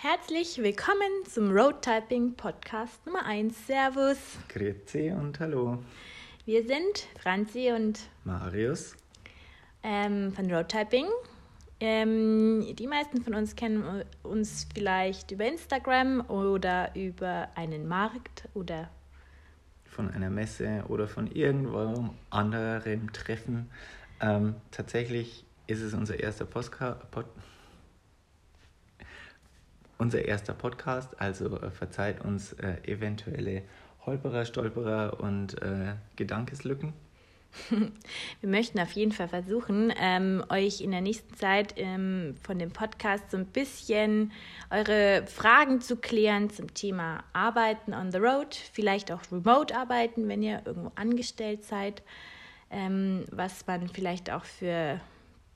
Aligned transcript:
Herzlich 0.00 0.58
willkommen 0.58 1.24
zum 1.28 1.50
Roadtyping 1.50 2.34
Podcast 2.34 3.04
Nummer 3.04 3.26
1. 3.26 3.66
Servus. 3.66 4.16
Grüezi 4.48 5.10
und 5.10 5.40
hallo. 5.40 5.82
Wir 6.44 6.64
sind 6.64 7.08
Franzi 7.20 7.72
und 7.74 7.98
Marius 8.22 8.94
ähm, 9.82 10.32
von 10.32 10.54
Roadtyping. 10.54 11.06
Ähm, 11.80 12.76
die 12.76 12.86
meisten 12.86 13.22
von 13.22 13.34
uns 13.34 13.56
kennen 13.56 14.04
uns 14.22 14.68
vielleicht 14.72 15.32
über 15.32 15.46
Instagram 15.46 16.20
oder 16.28 16.94
über 16.94 17.48
einen 17.56 17.88
Markt 17.88 18.48
oder 18.54 18.90
von 19.84 20.08
einer 20.12 20.30
Messe 20.30 20.84
oder 20.86 21.08
von 21.08 21.26
irgendwo 21.26 22.14
anderem 22.30 23.12
Treffen. 23.12 23.68
Ähm, 24.20 24.54
tatsächlich 24.70 25.44
ist 25.66 25.80
es 25.80 25.92
unser 25.92 26.20
erster 26.20 26.44
Podcast. 26.44 27.10
Pod 27.10 27.26
unser 29.98 30.24
erster 30.24 30.54
Podcast, 30.54 31.20
also 31.20 31.60
äh, 31.60 31.70
verzeiht 31.70 32.24
uns 32.24 32.52
äh, 32.54 32.76
eventuelle 32.84 33.62
Holperer, 34.06 34.44
Stolperer 34.44 35.20
und 35.20 35.60
äh, 35.60 35.94
Gedankeslücken. 36.16 36.94
Wir 38.40 38.48
möchten 38.48 38.78
auf 38.78 38.92
jeden 38.92 39.12
Fall 39.12 39.28
versuchen, 39.28 39.92
ähm, 39.98 40.44
euch 40.50 40.80
in 40.80 40.90
der 40.90 41.00
nächsten 41.00 41.34
Zeit 41.34 41.74
ähm, 41.76 42.36
von 42.42 42.58
dem 42.58 42.70
Podcast 42.70 43.30
so 43.30 43.36
ein 43.36 43.46
bisschen 43.46 44.32
eure 44.70 45.26
Fragen 45.26 45.80
zu 45.80 45.96
klären 45.96 46.50
zum 46.50 46.72
Thema 46.74 47.24
Arbeiten 47.32 47.94
on 47.94 48.12
the 48.12 48.18
Road, 48.18 48.54
vielleicht 48.54 49.10
auch 49.10 49.20
Remote 49.32 49.76
arbeiten, 49.76 50.28
wenn 50.28 50.42
ihr 50.42 50.62
irgendwo 50.64 50.92
angestellt 50.94 51.64
seid, 51.64 52.02
ähm, 52.70 53.24
was 53.30 53.66
man 53.66 53.88
vielleicht 53.88 54.30
auch 54.30 54.44
für 54.44 55.00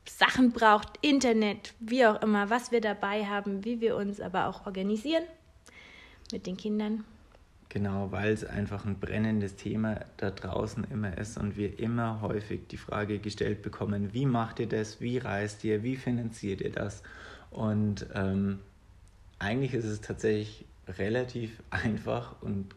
Sachen 0.09 0.53
braucht, 0.53 0.99
Internet, 1.01 1.75
wie 1.81 2.07
auch 2.07 2.21
immer, 2.23 2.51
was 2.51 2.73
wir 2.73 2.81
dabei 2.81 3.25
haben, 3.27 3.65
wie 3.65 3.81
wir 3.81 3.97
uns 3.97 4.21
aber 4.21 4.47
auch 4.47 4.67
organisieren 4.67 5.25
mit 6.33 6.47
den 6.47 6.57
Kindern. 6.57 7.05
Genau, 7.69 8.13
weil 8.13 8.33
es 8.33 8.45
einfach 8.45 8.85
ein 8.85 8.99
brennendes 8.99 9.57
Thema 9.57 10.01
da 10.19 10.31
draußen 10.31 10.85
immer 10.91 11.17
ist 11.17 11.39
und 11.39 11.57
wir 11.57 11.79
immer 11.79 12.21
häufig 12.21 12.67
die 12.69 12.77
Frage 12.77 13.19
gestellt 13.19 13.63
bekommen, 13.63 14.13
wie 14.13 14.27
macht 14.27 14.61
ihr 14.61 14.69
das, 14.69 15.01
wie 15.01 15.17
reist 15.17 15.65
ihr, 15.65 15.83
wie 15.83 15.97
finanziert 15.97 16.61
ihr 16.61 16.73
das? 16.73 17.03
Und 17.51 18.07
ähm, 18.15 18.59
eigentlich 19.39 19.73
ist 19.73 19.87
es 19.87 20.03
tatsächlich 20.03 20.67
relativ 20.87 21.63
einfach 21.71 22.43
und 22.43 22.75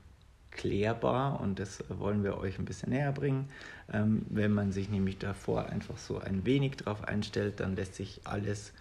klärbar 0.56 1.40
und 1.42 1.60
das 1.60 1.84
wollen 1.90 2.24
wir 2.24 2.38
euch 2.38 2.58
ein 2.58 2.66
bisschen 2.66 2.90
näher 2.90 3.12
bringen. 3.12 3.50
Ähm, 3.92 4.26
wenn 4.30 4.52
man 4.52 4.72
sich 4.72 4.90
nämlich 4.90 5.18
davor 5.18 5.68
einfach 5.68 5.98
so 5.98 6.18
ein 6.18 6.46
wenig 6.46 6.78
drauf 6.78 7.04
einstellt, 7.04 7.60
dann 7.60 7.76
lässt 7.76 7.96
sich 7.96 8.22
alles 8.24 8.74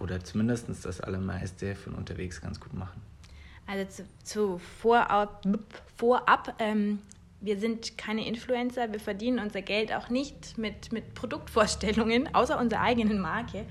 oder 0.00 0.24
zumindest 0.24 0.68
das 0.68 1.00
Allermeiste 1.00 1.76
von 1.76 1.94
unterwegs 1.94 2.40
ganz 2.40 2.58
gut 2.58 2.74
machen. 2.74 3.00
Also 3.66 3.84
zu, 3.88 4.04
zu 4.24 4.58
vorab, 4.58 5.42
vorab 5.96 6.54
ähm, 6.58 6.98
wir 7.40 7.58
sind 7.58 7.98
keine 7.98 8.26
Influencer, 8.26 8.92
wir 8.92 9.00
verdienen 9.00 9.38
unser 9.38 9.62
Geld 9.62 9.92
auch 9.92 10.08
nicht 10.08 10.58
mit, 10.58 10.92
mit 10.92 11.14
Produktvorstellungen, 11.14 12.34
außer 12.34 12.58
unserer 12.58 12.80
eigenen 12.80 13.20
Marke, 13.20 13.66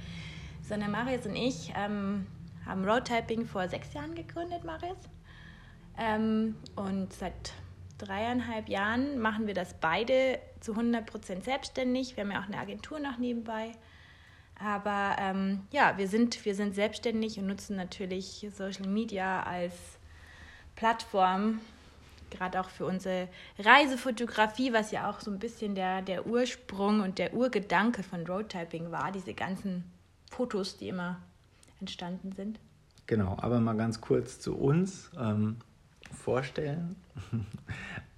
sondern 0.61 0.92
Marius 0.92 1.26
und 1.26 1.36
ich 1.36 1.73
ähm, 1.76 2.28
haben 2.66 2.86
Roadtyping 2.86 3.45
vor 3.45 3.67
sechs 3.67 3.94
Jahren 3.94 4.14
gegründet, 4.14 4.64
Marius. 4.64 4.98
Ähm, 5.97 6.56
und 6.75 7.14
seit 7.14 7.53
dreieinhalb 7.97 8.70
Jahren 8.70 9.20
machen 9.20 9.47
wir 9.47 9.53
das 9.53 9.75
beide 9.80 10.39
zu 10.59 10.72
100 10.72 11.06
Prozent 11.06 11.44
selbstständig. 11.44 12.16
Wir 12.16 12.23
haben 12.23 12.31
ja 12.31 12.42
auch 12.42 12.48
eine 12.48 12.58
Agentur 12.58 13.00
noch 13.00 13.17
nebenbei. 13.17 13.73
Aber 14.56 15.16
ähm, 15.20 15.61
ja, 15.72 15.98
wir 15.98 16.08
sind, 16.08 16.45
wir 16.45 16.56
sind 16.56 16.75
selbstständig 16.75 17.39
und 17.39 17.48
nutzen 17.48 17.75
natürlich 17.75 18.48
Social 18.56 18.88
Media 18.88 19.44
als 19.44 19.73
Plattform, 20.75 21.59
gerade 22.30 22.59
auch 22.59 22.70
für 22.70 22.86
unsere 22.86 23.28
Reisefotografie, 23.59 24.72
was 24.72 24.92
ja 24.92 25.09
auch 25.09 25.20
so 25.20 25.32
ein 25.32 25.39
bisschen 25.39 25.76
der, 25.76 26.02
der 26.02 26.27
Ursprung 26.27 27.02
und 27.02 27.17
der 27.17 27.33
Urgedanke 27.33 28.04
von 28.04 28.26
Roadtyping 28.26 28.92
war, 28.92 29.11
diese 29.11 29.33
ganzen 29.33 29.83
Fotos, 30.30 30.77
die 30.77 30.89
immer 30.89 31.20
entstanden 31.80 32.32
sind. 32.32 32.60
Genau, 33.08 33.37
aber 33.42 33.60
mal 33.60 33.76
ganz 33.76 33.99
kurz 33.99 34.39
zu 34.39 34.55
uns. 34.55 35.11
Ähm, 35.20 35.58
vorstellen. 36.11 36.95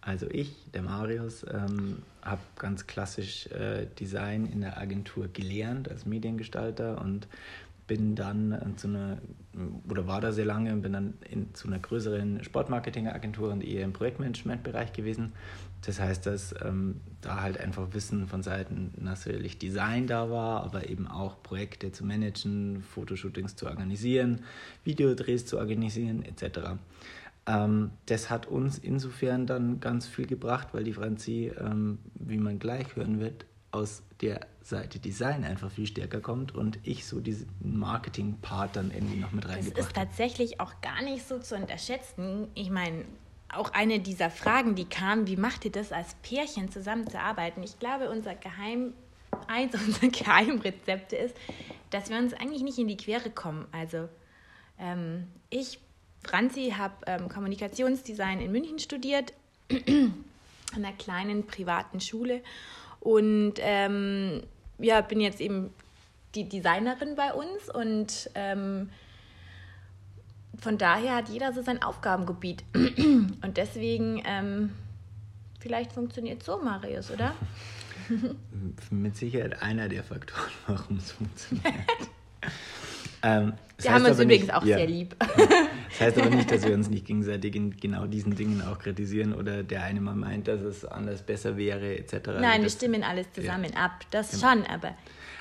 Also 0.06 0.28
ich, 0.30 0.70
der 0.74 0.82
Marius, 0.82 1.46
ähm, 1.50 2.00
habe 2.22 2.42
ganz 2.58 2.88
klassisch 2.88 3.48
äh, 3.48 3.88
Design 3.98 4.46
in 4.46 4.60
der 4.60 4.78
Agentur 4.78 5.30
gelernt 5.30 5.90
als 5.90 6.06
Mediengestalter 6.06 7.00
und 7.02 7.30
bin 7.88 8.16
dann 8.16 8.52
äh, 8.52 8.76
zu 8.76 8.88
einer, 8.88 9.18
oder 9.90 10.08
war 10.08 10.20
da 10.20 10.32
sehr 10.32 10.46
lange 10.46 10.74
und 10.74 10.82
bin 10.82 10.94
dann 10.94 11.14
in, 11.30 11.54
zu 11.54 11.68
einer 11.68 11.80
größeren 11.80 12.44
Sportmarketing-Agentur 12.44 13.52
und 13.52 13.64
eher 13.64 13.84
im 13.84 13.94
Projektmanagement-Bereich 13.94 14.94
gewesen. 14.94 15.34
Das 15.86 16.00
heißt, 16.00 16.26
dass 16.26 16.56
ähm, 16.64 17.02
da 17.22 17.42
halt 17.42 17.60
einfach 17.60 17.94
Wissen 17.94 18.28
von 18.28 18.42
Seiten 18.42 18.94
natürlich 18.98 19.58
Design 19.58 20.08
da 20.08 20.30
war, 20.30 20.64
aber 20.64 20.90
eben 20.90 21.08
auch 21.08 21.44
Projekte 21.44 21.92
zu 21.92 22.06
managen, 22.06 22.84
Fotoshootings 22.84 23.58
zu 23.58 23.68
organisieren, 23.68 24.44
Videodrehs 24.86 25.46
zu 25.46 25.58
organisieren 25.58 26.24
etc. 26.24 26.78
Ähm, 27.46 27.92
das 28.06 28.30
hat 28.30 28.48
uns 28.48 28.78
insofern 28.78 29.46
dann 29.46 29.80
ganz 29.80 30.08
viel 30.08 30.28
gebracht, 30.28 30.70
weil 30.74 30.84
die 30.84 30.94
Franzi, 30.94 31.52
ähm, 31.60 32.00
wie 32.16 32.38
man 32.38 32.60
gleich 32.60 32.96
hören 32.96 33.20
wird, 33.20 33.46
aus 33.72 34.04
der 34.22 34.48
Seite 34.62 35.00
Design 35.00 35.44
einfach 35.44 35.72
viel 35.72 35.88
stärker 35.88 36.22
kommt 36.22 36.54
und 36.56 36.80
ich 36.84 37.06
so 37.06 37.20
diesen 37.20 37.50
Marketing-Part 37.60 38.76
dann 38.76 38.92
irgendwie 38.92 39.18
noch 39.18 39.32
mit 39.32 39.48
reingebracht. 39.48 39.78
Das 39.78 39.88
ist 39.88 39.96
tatsächlich 39.96 40.60
auch 40.62 40.80
gar 40.82 41.02
nicht 41.02 41.28
so 41.28 41.40
zu 41.40 41.56
unterschätzen. 41.56 42.48
Ich 42.54 42.70
meine, 42.70 43.04
auch 43.50 43.74
eine 43.74 44.00
dieser 44.00 44.30
Fragen, 44.30 44.76
die 44.76 44.86
kam, 44.86 45.28
wie 45.28 45.38
macht 45.38 45.66
ihr 45.66 45.72
das 45.72 45.92
als 45.92 46.16
Pärchen 46.22 46.72
zusammenzuarbeiten? 46.72 47.64
Ich 47.64 47.80
glaube, 47.80 48.10
unser 48.10 48.36
Geheim, 48.36 48.94
eins 49.48 49.74
unserer 49.86 50.10
Geheimrezepte 50.10 51.16
ist, 51.18 51.36
dass 51.90 52.10
wir 52.10 52.18
uns 52.18 52.34
eigentlich 52.34 52.64
nicht 52.64 52.78
in 52.78 52.88
die 52.88 52.98
Quere 52.98 53.32
kommen. 53.32 53.68
Also 53.72 54.08
ähm, 54.80 55.28
ich 55.50 55.80
Franzi 56.24 56.74
habe 56.78 56.96
ähm, 57.06 57.30
Kommunikationsdesign 57.30 58.40
in 58.40 58.52
München 58.52 58.80
studiert, 58.80 59.34
an 59.70 60.26
einer 60.76 60.94
kleinen 60.94 61.46
privaten 61.46 62.00
Schule. 62.00 62.42
Und 63.00 63.56
ähm, 63.60 64.44
ja, 64.80 65.02
bin 65.02 65.20
jetzt 65.20 65.42
eben 65.42 65.72
die 66.36 66.48
Designerin 66.48 67.16
bei 67.16 67.34
uns 67.34 67.70
und 67.70 68.30
ähm, 68.34 68.90
von 70.60 70.78
daher 70.78 71.16
hat 71.16 71.30
jeder 71.30 71.54
so 71.54 71.62
sein 71.62 71.84
Aufgabengebiet. 71.84 72.64
Und 72.74 73.58
deswegen, 73.58 74.24
ähm, 74.26 74.72
vielleicht 75.60 75.92
funktioniert 75.92 76.42
so, 76.44 76.58
Marius, 76.58 77.12
oder? 77.12 77.36
Mit 78.90 79.18
Sicherheit 79.18 79.62
einer 79.62 79.90
der 79.90 80.04
Faktoren, 80.04 80.52
warum 80.68 80.98
es 80.98 81.12
funktioniert. 81.12 81.76
ähm, 83.24 83.54
wir 83.78 83.94
haben 83.94 84.06
uns 84.06 84.20
übrigens 84.20 84.48
nicht, 84.48 84.54
auch 84.54 84.66
ja. 84.66 84.78
sehr 84.78 84.88
lieb. 84.88 85.16
Das 85.94 86.08
heißt 86.08 86.18
aber 86.18 86.36
nicht, 86.36 86.50
dass 86.50 86.66
wir 86.66 86.74
uns 86.74 86.90
nicht 86.90 87.06
gegenseitig 87.06 87.56
in 87.56 87.78
genau 87.78 88.08
diesen 88.08 88.36
Dingen 88.36 88.64
auch 88.64 88.80
kritisieren 88.80 89.32
oder 89.32 89.62
der 89.62 89.84
eine 89.84 90.02
mal 90.02 90.16
meint, 90.16 90.48
dass 90.48 90.62
es 90.62 90.84
anders 90.84 91.22
besser 91.22 91.56
wäre, 91.56 91.96
etc. 91.96 92.14
Nein, 92.26 92.46
also 92.46 92.64
wir 92.64 92.70
stimmen 92.72 93.04
alles 93.04 93.32
zusammen 93.32 93.72
ja. 93.72 93.86
ab. 93.86 94.04
Das 94.10 94.32
genau. 94.32 94.54
schon, 94.54 94.66
aber 94.66 94.96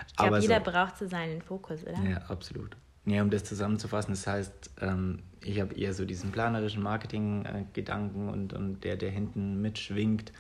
ich 0.06 0.16
glaube, 0.16 0.38
jeder 0.40 0.62
so, 0.62 0.70
braucht 0.70 0.98
so 0.98 1.08
seinen 1.08 1.40
Fokus, 1.40 1.82
oder? 1.84 1.98
Ja, 2.06 2.18
absolut. 2.28 2.76
Ja, 3.06 3.22
um 3.22 3.30
das 3.30 3.44
zusammenzufassen, 3.44 4.12
das 4.12 4.26
heißt, 4.26 4.70
ähm, 4.82 5.20
ich 5.40 5.58
habe 5.58 5.74
eher 5.74 5.94
so 5.94 6.04
diesen 6.04 6.32
planerischen 6.32 6.82
Marketing-Gedanken 6.82 8.28
und, 8.28 8.52
und 8.52 8.84
der, 8.84 8.96
der 8.96 9.10
hinten 9.10 9.60
mitschwingt 9.62 10.32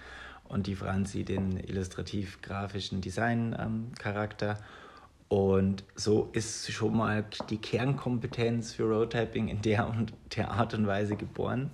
und 0.44 0.66
die 0.66 0.76
Franzi 0.76 1.24
den 1.24 1.56
illustrativ-grafischen 1.56 3.00
Design-Charakter. 3.00 4.58
Und 5.32 5.84
so 5.94 6.28
ist 6.34 6.70
schon 6.70 6.94
mal 6.94 7.24
die 7.48 7.56
Kernkompetenz 7.56 8.74
für 8.74 8.82
Roadtyping 8.82 9.48
in 9.48 9.62
der 9.62 9.88
und 9.88 10.12
der 10.36 10.50
Art 10.50 10.74
und 10.74 10.86
Weise 10.86 11.16
geboren, 11.16 11.70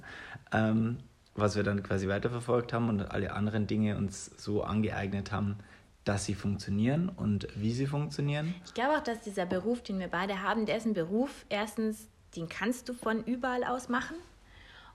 ähm, 0.52 0.98
was 1.34 1.56
wir 1.56 1.64
dann 1.64 1.82
quasi 1.82 2.06
weiterverfolgt 2.06 2.72
haben 2.72 2.88
und 2.88 3.00
alle 3.10 3.32
anderen 3.32 3.66
Dinge 3.66 3.96
uns 3.96 4.26
so 4.36 4.62
angeeignet 4.62 5.32
haben, 5.32 5.58
dass 6.04 6.24
sie 6.24 6.36
funktionieren 6.36 7.08
und 7.08 7.48
wie 7.56 7.72
sie 7.72 7.88
funktionieren. 7.88 8.54
Ich 8.64 8.74
glaube 8.74 8.96
auch, 8.96 9.02
dass 9.02 9.22
dieser 9.22 9.44
Beruf, 9.44 9.82
den 9.82 9.98
wir 9.98 10.06
beide 10.06 10.40
haben, 10.40 10.64
der 10.64 10.76
ist 10.76 10.86
ein 10.86 10.94
Beruf, 10.94 11.44
erstens, 11.48 12.06
den 12.36 12.48
kannst 12.48 12.88
du 12.88 12.94
von 12.94 13.24
überall 13.24 13.64
aus 13.64 13.88
machen. 13.88 14.18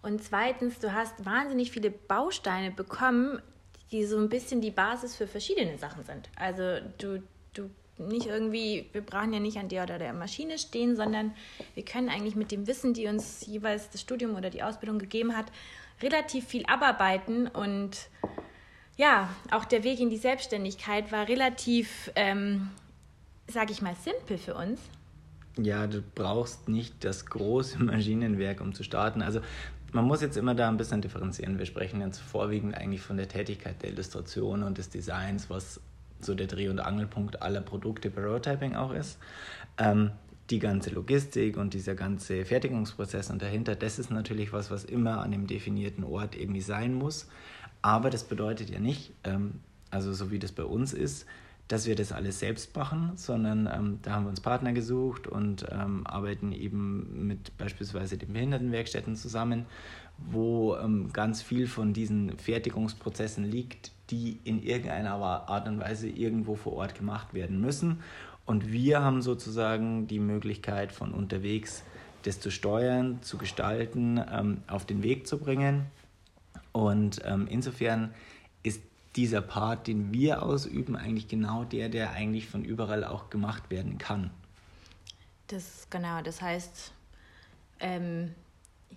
Und 0.02 0.24
zweitens, 0.24 0.80
du 0.80 0.94
hast 0.94 1.26
wahnsinnig 1.26 1.70
viele 1.70 1.92
Bausteine 1.92 2.72
bekommen, 2.72 3.42
die 3.92 4.06
so 4.06 4.18
ein 4.18 4.30
bisschen 4.30 4.62
die 4.62 4.72
Basis 4.72 5.18
für 5.18 5.28
verschiedene 5.28 5.78
Sachen 5.78 6.06
sind. 6.06 6.30
Also 6.38 6.80
du, 6.98 7.22
du 7.54 7.70
nicht 7.98 8.26
irgendwie, 8.26 8.90
wir 8.92 9.02
brauchen 9.02 9.34
ja 9.34 9.40
nicht 9.40 9.58
an 9.58 9.70
der 9.70 9.84
oder 9.84 10.00
der 10.00 10.14
Maschine 10.14 10.58
stehen, 10.58 10.96
sondern 10.96 11.34
wir 11.76 11.86
können 11.86 12.10
eigentlich 12.10 12.36
mit 12.36 12.52
dem 12.52 12.68
Wissen, 12.68 12.94
die 12.94 13.08
uns 13.08 13.46
jeweils 13.46 13.90
das 13.90 14.02
Studium 14.02 14.36
oder 14.36 14.50
die 14.50 14.64
Ausbildung 14.64 15.00
gegeben 15.00 15.36
hat, 15.36 15.46
relativ 16.02 16.46
viel 16.46 16.66
abarbeiten. 16.66 17.48
Und 17.48 18.10
ja, 18.98 19.30
auch 19.52 19.66
der 19.66 19.84
Weg 19.84 20.00
in 20.00 20.10
die 20.10 20.18
Selbstständigkeit 20.18 21.12
war 21.12 21.28
relativ, 21.28 22.12
ähm, 22.16 22.70
sage 23.48 23.72
ich 23.72 23.82
mal, 23.82 23.96
simpel 23.96 24.38
für 24.38 24.56
uns. 24.56 24.80
Ja, 25.58 25.86
du 25.86 26.02
brauchst 26.02 26.68
nicht 26.68 27.04
das 27.04 27.28
große 27.28 27.78
Maschinenwerk, 27.84 28.60
um 28.60 28.74
zu 28.74 28.84
starten. 28.84 29.22
Also 29.22 29.40
man 29.92 30.06
muss 30.06 30.22
jetzt 30.22 30.38
immer 30.38 30.56
da 30.56 30.68
ein 30.68 30.78
bisschen 30.78 31.02
differenzieren. 31.02 31.60
Wir 31.60 31.68
sprechen 31.68 32.02
jetzt 32.02 32.20
vorwiegend 32.20 32.76
eigentlich 32.76 33.02
von 33.02 33.18
der 33.18 33.28
Tätigkeit 33.28 33.82
der 33.84 33.92
Illustration 33.92 34.64
und 34.64 34.80
des 34.80 34.90
Designs, 34.90 35.52
was 35.52 35.80
so 36.26 36.36
der 36.36 36.48
Dreh- 36.48 36.70
und 36.70 36.80
Angelpunkt 36.80 37.42
aller 37.42 37.62
Produkte 37.62 38.10
Prototyping 38.10 38.76
auch 38.76 38.94
ist. 38.94 39.18
Ähm, 39.78 40.12
die 40.50 40.60
ganze 40.60 40.90
Logistik 40.90 41.58
und 41.58 41.74
dieser 41.74 41.96
ganze 41.96 42.46
Fertigungsprozess 42.46 43.30
und 43.30 43.42
dahinter, 43.42 43.76
das 43.76 43.98
ist 43.98 44.12
natürlich 44.12 44.52
was, 44.52 44.72
was 44.72 44.84
immer 44.84 45.22
an 45.22 45.32
dem 45.32 45.48
definierten 45.48 46.04
Ort 46.04 46.36
irgendwie 46.36 46.62
sein 46.62 46.94
muss. 46.94 47.28
Aber 47.82 48.10
das 48.10 48.24
bedeutet 48.24 48.70
ja 48.70 48.80
nicht, 48.80 49.14
ähm, 49.24 49.62
also 49.90 50.14
so 50.14 50.32
wie 50.32 50.40
das 50.40 50.52
bei 50.52 50.64
uns 50.64 50.94
ist, 50.94 51.26
dass 51.68 51.88
wir 51.88 51.96
das 51.96 52.12
alles 52.12 52.40
selbst 52.40 52.76
machen, 52.76 53.14
sondern 53.16 53.70
ähm, 53.74 54.00
da 54.02 54.12
haben 54.12 54.26
wir 54.26 54.30
uns 54.30 54.42
Partner 54.42 54.74
gesucht 54.74 55.28
und 55.28 55.66
ähm, 55.72 56.06
arbeiten 56.06 56.52
eben 56.52 57.28
mit 57.28 57.58
beispielsweise 57.58 58.18
den 58.18 58.34
Behindertenwerkstätten 58.34 59.16
zusammen, 59.16 59.66
wo 60.32 60.76
ähm, 60.78 61.12
ganz 61.14 61.42
viel 61.42 61.68
von 61.68 61.94
diesen 61.94 62.38
Fertigungsprozessen 62.38 63.44
liegt, 63.44 63.92
die 64.10 64.40
in 64.44 64.62
irgendeiner 64.62 65.14
Art 65.14 65.68
und 65.68 65.80
Weise 65.80 66.08
irgendwo 66.10 66.56
vor 66.56 66.74
Ort 66.74 66.96
gemacht 66.96 67.34
werden 67.34 67.60
müssen. 67.60 68.02
Und 68.46 68.72
wir 68.72 69.02
haben 69.02 69.22
sozusagen 69.22 70.08
die 70.08 70.20
Möglichkeit 70.20 70.92
von 70.92 71.14
unterwegs 71.14 71.84
das 72.24 72.40
zu 72.40 72.52
steuern, 72.52 73.22
zu 73.22 73.38
gestalten, 73.38 74.20
ähm, 74.32 74.64
auf 74.68 74.86
den 74.86 75.04
Weg 75.04 75.28
zu 75.28 75.38
bringen. 75.38 75.86
Und 76.72 77.22
ähm, 77.26 77.48
insofern 77.50 78.14
ist 78.64 78.82
dieser 79.16 79.42
Part, 79.42 79.88
den 79.88 80.12
wir 80.14 80.42
ausüben, 80.42 80.96
eigentlich 80.96 81.28
genau 81.28 81.64
der, 81.64 81.90
der 81.90 82.12
eigentlich 82.12 82.48
von 82.48 82.64
überall 82.64 83.04
auch 83.04 83.30
gemacht 83.30 83.70
werden 83.70 83.98
kann. 83.98 84.32
Das 85.48 85.88
genau, 85.90 86.22
das 86.22 86.42
heißt, 86.42 86.94
ähm, 87.80 88.34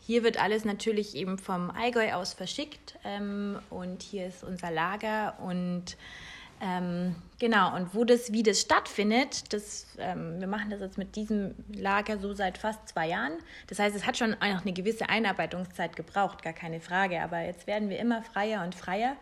hier 0.05 0.23
wird 0.23 0.41
alles 0.43 0.65
natürlich 0.65 1.15
eben 1.15 1.39
vom 1.39 1.71
Allgäu 1.71 2.13
aus 2.13 2.35
verschickt 2.35 2.99
ähm, 3.05 3.59
und 3.71 4.03
hier 4.03 4.27
ist 4.27 4.45
unser 4.45 4.71
Lager 4.71 5.39
und 5.41 5.97
ähm, 6.61 7.15
genau, 7.39 7.77
und 7.77 7.95
wo 7.95 8.05
das, 8.05 8.33
wie 8.33 8.43
das 8.43 8.61
stattfindet, 8.61 9.53
das, 9.53 9.87
ähm, 9.99 10.41
wir 10.41 10.47
machen 10.47 10.71
das 10.71 10.81
jetzt 10.81 10.97
mit 10.97 11.15
diesem 11.15 11.55
Lager 11.69 12.19
so 12.19 12.33
seit 12.33 12.57
fast 12.57 12.89
zwei 12.89 13.09
Jahren. 13.09 13.35
Das 13.67 13.79
heißt, 13.79 13.95
es 13.95 14.07
hat 14.07 14.17
schon 14.17 14.35
auch 14.35 14.63
eine 14.63 14.73
gewisse 14.73 15.09
Einarbeitungszeit 15.09 15.97
gebraucht, 15.97 16.43
gar 16.43 16.55
keine 16.55 16.81
Frage. 16.81 17.21
Aber 17.21 17.41
jetzt 17.41 17.67
werden 17.67 17.91
wir 17.91 17.99
immer 17.99 18.23
freier 18.23 18.65
und 18.65 18.75
freier. 18.75 19.17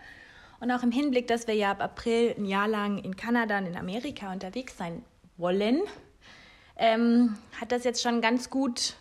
Und 0.61 0.71
auch 0.71 0.85
im 0.85 0.93
Hinblick, 0.93 1.26
dass 1.26 1.49
wir 1.49 1.55
ja 1.55 1.73
ab 1.73 1.82
April 1.82 2.35
ein 2.38 2.44
Jahr 2.44 2.69
lang 2.69 2.99
in 2.99 3.17
Kanada 3.17 3.59
und 3.59 3.67
in 3.67 3.76
Amerika 3.76 4.32
unterwegs 4.32 4.76
sein 4.79 5.05
wollen, 5.37 5.82
ähm, 6.76 7.37
hat 7.61 7.73
das 7.73 7.82
jetzt 7.82 8.03
schon 8.03 8.21
ganz 8.21 8.49
gut 8.49 8.97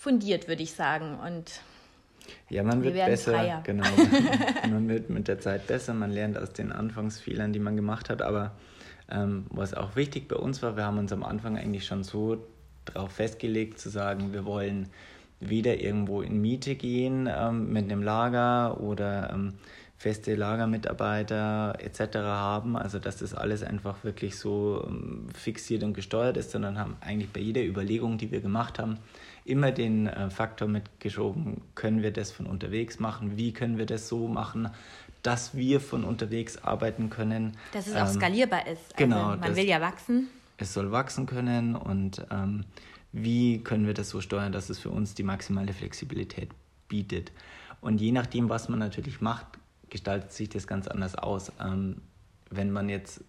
fundiert, 0.00 0.48
würde 0.48 0.62
ich 0.62 0.72
sagen. 0.72 1.18
Und 1.18 1.60
ja, 2.48 2.62
man 2.62 2.82
wird 2.82 2.94
besser, 2.94 3.32
freier. 3.32 3.60
genau. 3.64 3.84
man 4.70 4.88
wird 4.88 5.10
mit 5.10 5.28
der 5.28 5.40
Zeit 5.40 5.66
besser, 5.66 5.92
man 5.92 6.10
lernt 6.10 6.38
aus 6.38 6.54
den 6.54 6.72
Anfangsfehlern, 6.72 7.52
die 7.52 7.58
man 7.58 7.76
gemacht 7.76 8.08
hat. 8.08 8.22
Aber 8.22 8.52
ähm, 9.10 9.44
was 9.50 9.74
auch 9.74 9.96
wichtig 9.96 10.26
bei 10.26 10.36
uns 10.36 10.62
war, 10.62 10.76
wir 10.76 10.84
haben 10.84 10.96
uns 10.96 11.12
am 11.12 11.22
Anfang 11.22 11.58
eigentlich 11.58 11.84
schon 11.84 12.02
so 12.02 12.46
darauf 12.86 13.12
festgelegt, 13.12 13.78
zu 13.78 13.90
sagen, 13.90 14.32
wir 14.32 14.46
wollen 14.46 14.88
weder 15.38 15.78
irgendwo 15.78 16.22
in 16.22 16.40
Miete 16.40 16.76
gehen 16.76 17.28
ähm, 17.30 17.70
mit 17.70 17.84
einem 17.84 18.02
Lager 18.02 18.80
oder 18.80 19.30
ähm, 19.34 19.54
feste 19.98 20.34
Lagermitarbeiter 20.34 21.76
etc. 21.78 22.16
haben, 22.16 22.76
also 22.76 22.98
dass 22.98 23.18
das 23.18 23.34
alles 23.34 23.62
einfach 23.62 24.02
wirklich 24.02 24.38
so 24.38 24.82
ähm, 24.88 25.28
fixiert 25.34 25.82
und 25.82 25.92
gesteuert 25.92 26.38
ist, 26.38 26.52
sondern 26.52 26.78
haben 26.78 26.96
eigentlich 27.00 27.30
bei 27.30 27.40
jeder 27.40 27.62
Überlegung, 27.62 28.16
die 28.16 28.30
wir 28.30 28.40
gemacht 28.40 28.78
haben, 28.78 28.98
immer 29.44 29.72
den 29.72 30.06
äh, 30.06 30.30
Faktor 30.30 30.68
mitgeschoben, 30.68 31.62
können 31.74 32.02
wir 32.02 32.12
das 32.12 32.30
von 32.30 32.46
unterwegs 32.46 32.98
machen, 32.98 33.36
wie 33.36 33.52
können 33.52 33.78
wir 33.78 33.86
das 33.86 34.08
so 34.08 34.28
machen, 34.28 34.70
dass 35.22 35.54
wir 35.54 35.80
von 35.80 36.04
unterwegs 36.04 36.58
arbeiten 36.58 37.10
können. 37.10 37.56
Dass 37.72 37.86
es 37.86 37.94
ähm, 37.94 38.02
auch 38.02 38.08
skalierbar 38.08 38.66
ist. 38.66 38.82
Also 38.92 38.96
genau. 38.96 39.36
Man 39.36 39.56
will 39.56 39.66
ja 39.66 39.80
wachsen. 39.80 40.28
Es 40.56 40.74
soll 40.74 40.92
wachsen 40.92 41.26
können 41.26 41.74
und 41.74 42.24
ähm, 42.30 42.64
wie 43.12 43.62
können 43.62 43.86
wir 43.86 43.94
das 43.94 44.10
so 44.10 44.20
steuern, 44.20 44.52
dass 44.52 44.70
es 44.70 44.78
für 44.78 44.90
uns 44.90 45.14
die 45.14 45.22
maximale 45.22 45.72
Flexibilität 45.72 46.50
bietet. 46.88 47.32
Und 47.80 48.00
je 48.00 48.12
nachdem, 48.12 48.48
was 48.48 48.68
man 48.68 48.78
natürlich 48.78 49.20
macht, 49.20 49.46
gestaltet 49.88 50.32
sich 50.32 50.48
das 50.48 50.66
ganz 50.66 50.86
anders 50.86 51.14
aus. 51.16 51.50
Ähm, 51.60 52.02
wenn 52.50 52.70
man 52.70 52.88
jetzt 52.88 53.22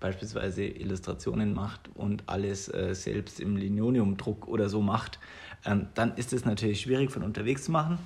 beispielsweise 0.00 0.64
Illustrationen 0.64 1.54
macht 1.54 1.88
und 1.94 2.24
alles 2.26 2.72
äh, 2.72 2.94
selbst 2.94 3.40
im 3.40 3.56
Linoleumdruck 3.56 4.46
oder 4.46 4.68
so 4.68 4.82
macht, 4.82 5.18
ähm, 5.64 5.88
dann 5.94 6.14
ist 6.16 6.32
es 6.32 6.44
natürlich 6.44 6.82
schwierig 6.82 7.10
von 7.10 7.22
unterwegs 7.22 7.64
zu 7.64 7.72
machen. 7.72 7.98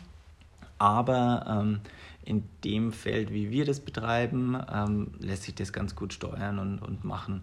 Aber 0.78 1.44
ähm, 1.48 1.80
in 2.24 2.44
dem 2.64 2.92
Feld, 2.92 3.32
wie 3.32 3.50
wir 3.50 3.64
das 3.64 3.80
betreiben, 3.80 4.58
ähm, 4.72 5.12
lässt 5.18 5.44
sich 5.44 5.54
das 5.54 5.72
ganz 5.72 5.94
gut 5.94 6.12
steuern 6.12 6.58
und, 6.58 6.78
und 6.78 7.04
machen. 7.04 7.42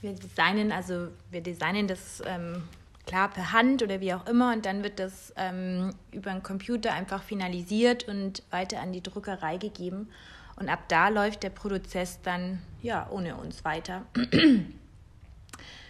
Wir 0.00 0.12
designen, 0.12 0.70
also 0.72 1.08
wir 1.30 1.40
designen 1.40 1.88
das 1.88 2.22
ähm, 2.26 2.62
klar 3.06 3.28
per 3.28 3.52
Hand 3.52 3.82
oder 3.82 4.00
wie 4.00 4.14
auch 4.14 4.26
immer 4.26 4.52
und 4.52 4.66
dann 4.66 4.82
wird 4.82 4.98
das 4.98 5.32
ähm, 5.36 5.94
über 6.12 6.30
einen 6.30 6.42
Computer 6.42 6.92
einfach 6.92 7.22
finalisiert 7.22 8.08
und 8.08 8.42
weiter 8.50 8.80
an 8.80 8.92
die 8.92 9.02
Druckerei 9.02 9.56
gegeben. 9.56 10.08
Und 10.56 10.68
ab 10.68 10.84
da 10.88 11.08
läuft 11.08 11.42
der 11.42 11.50
Prozess 11.50 12.20
dann 12.22 12.60
ja 12.82 13.08
ohne 13.10 13.36
uns 13.36 13.64
weiter. 13.64 14.06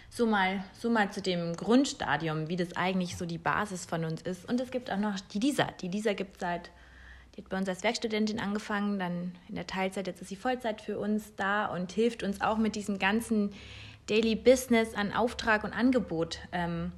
so 0.09 0.25
mal, 0.25 0.63
so 0.73 0.89
mal 0.89 1.11
zu 1.11 1.21
dem 1.21 1.55
Grundstadium, 1.55 2.47
wie 2.47 2.55
das 2.55 2.75
eigentlich 2.75 3.17
so 3.17 3.25
die 3.25 3.37
Basis 3.37 3.85
von 3.85 4.05
uns 4.05 4.21
ist. 4.21 4.47
Und 4.47 4.59
es 4.59 4.71
gibt 4.71 4.89
auch 4.91 4.97
noch 4.97 5.19
die 5.19 5.39
Lisa. 5.39 5.67
Die 5.81 5.89
Lisa 5.89 6.13
gibt 6.13 6.39
seit, 6.39 6.71
die 7.35 7.41
hat 7.41 7.49
bei 7.49 7.57
uns 7.57 7.69
als 7.69 7.83
Werkstudentin 7.83 8.39
angefangen, 8.39 8.97
dann 8.97 9.35
in 9.49 9.55
der 9.55 9.67
Teilzeit, 9.67 10.07
jetzt 10.07 10.21
ist 10.21 10.29
sie 10.29 10.35
Vollzeit 10.35 10.81
für 10.81 10.97
uns 10.97 11.35
da 11.35 11.65
und 11.65 11.91
hilft 11.91 12.23
uns 12.23 12.41
auch 12.41 12.57
mit 12.57 12.75
diesem 12.75 12.97
ganzen 12.97 13.51
Daily 14.07 14.35
Business 14.35 14.93
an 14.93 15.13
Auftrag 15.13 15.63
und 15.63 15.73
Angebot. 15.73 16.39
Ähm, 16.51 16.91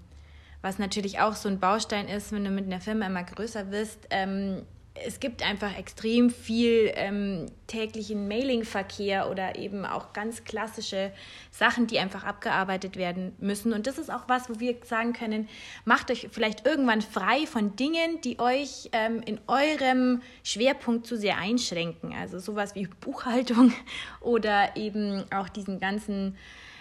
was 0.62 0.80
natürlich 0.80 1.20
auch 1.20 1.34
so 1.34 1.50
ein 1.50 1.60
Baustein 1.60 2.08
ist, 2.08 2.32
wenn 2.32 2.44
du 2.44 2.50
mit 2.50 2.66
einer 2.66 2.82
Firma 2.82 3.06
immer 3.06 3.24
größer 3.24 3.72
wirst. 3.72 4.08
Ähm, 4.10 4.64
es 5.06 5.20
gibt 5.20 5.44
einfach 5.44 5.78
extrem 5.78 6.30
viel 6.30 6.92
ähm, 6.96 7.48
täglichen 7.68 8.28
Mailing-Verkehr 8.28 9.30
oder 9.30 9.58
eben 9.58 9.86
auch 9.86 10.14
ganz 10.14 10.44
klassische 10.44 11.12
Sachen, 11.52 11.88
die 11.88 12.00
einfach 12.00 12.24
abgearbeitet 12.24 12.96
werden 12.96 13.34
müssen. 13.40 13.74
Und 13.74 13.88
das 13.88 13.98
ist 13.98 14.12
auch 14.12 14.24
was, 14.28 14.50
wo 14.50 14.60
wir 14.60 14.76
sagen 14.84 15.14
können, 15.14 15.48
macht 15.86 16.12
euch 16.12 16.28
vielleicht 16.32 16.66
irgendwann 16.66 17.02
frei 17.02 17.46
von 17.46 17.76
Dingen, 17.76 18.22
die 18.22 18.40
euch 18.40 18.90
ähm, 18.92 19.22
in 19.26 19.40
eurem 19.48 20.22
Schwerpunkt 20.44 21.06
zu 21.06 21.18
sehr 21.18 21.38
einschränken. 21.38 22.14
Also 22.14 22.40
sowas 22.40 22.76
wie 22.76 22.88
Buchhaltung 22.88 23.74
oder 24.22 24.76
eben 24.76 25.26
auch 25.32 25.50
diesen 25.50 25.80
ganzen 25.80 26.38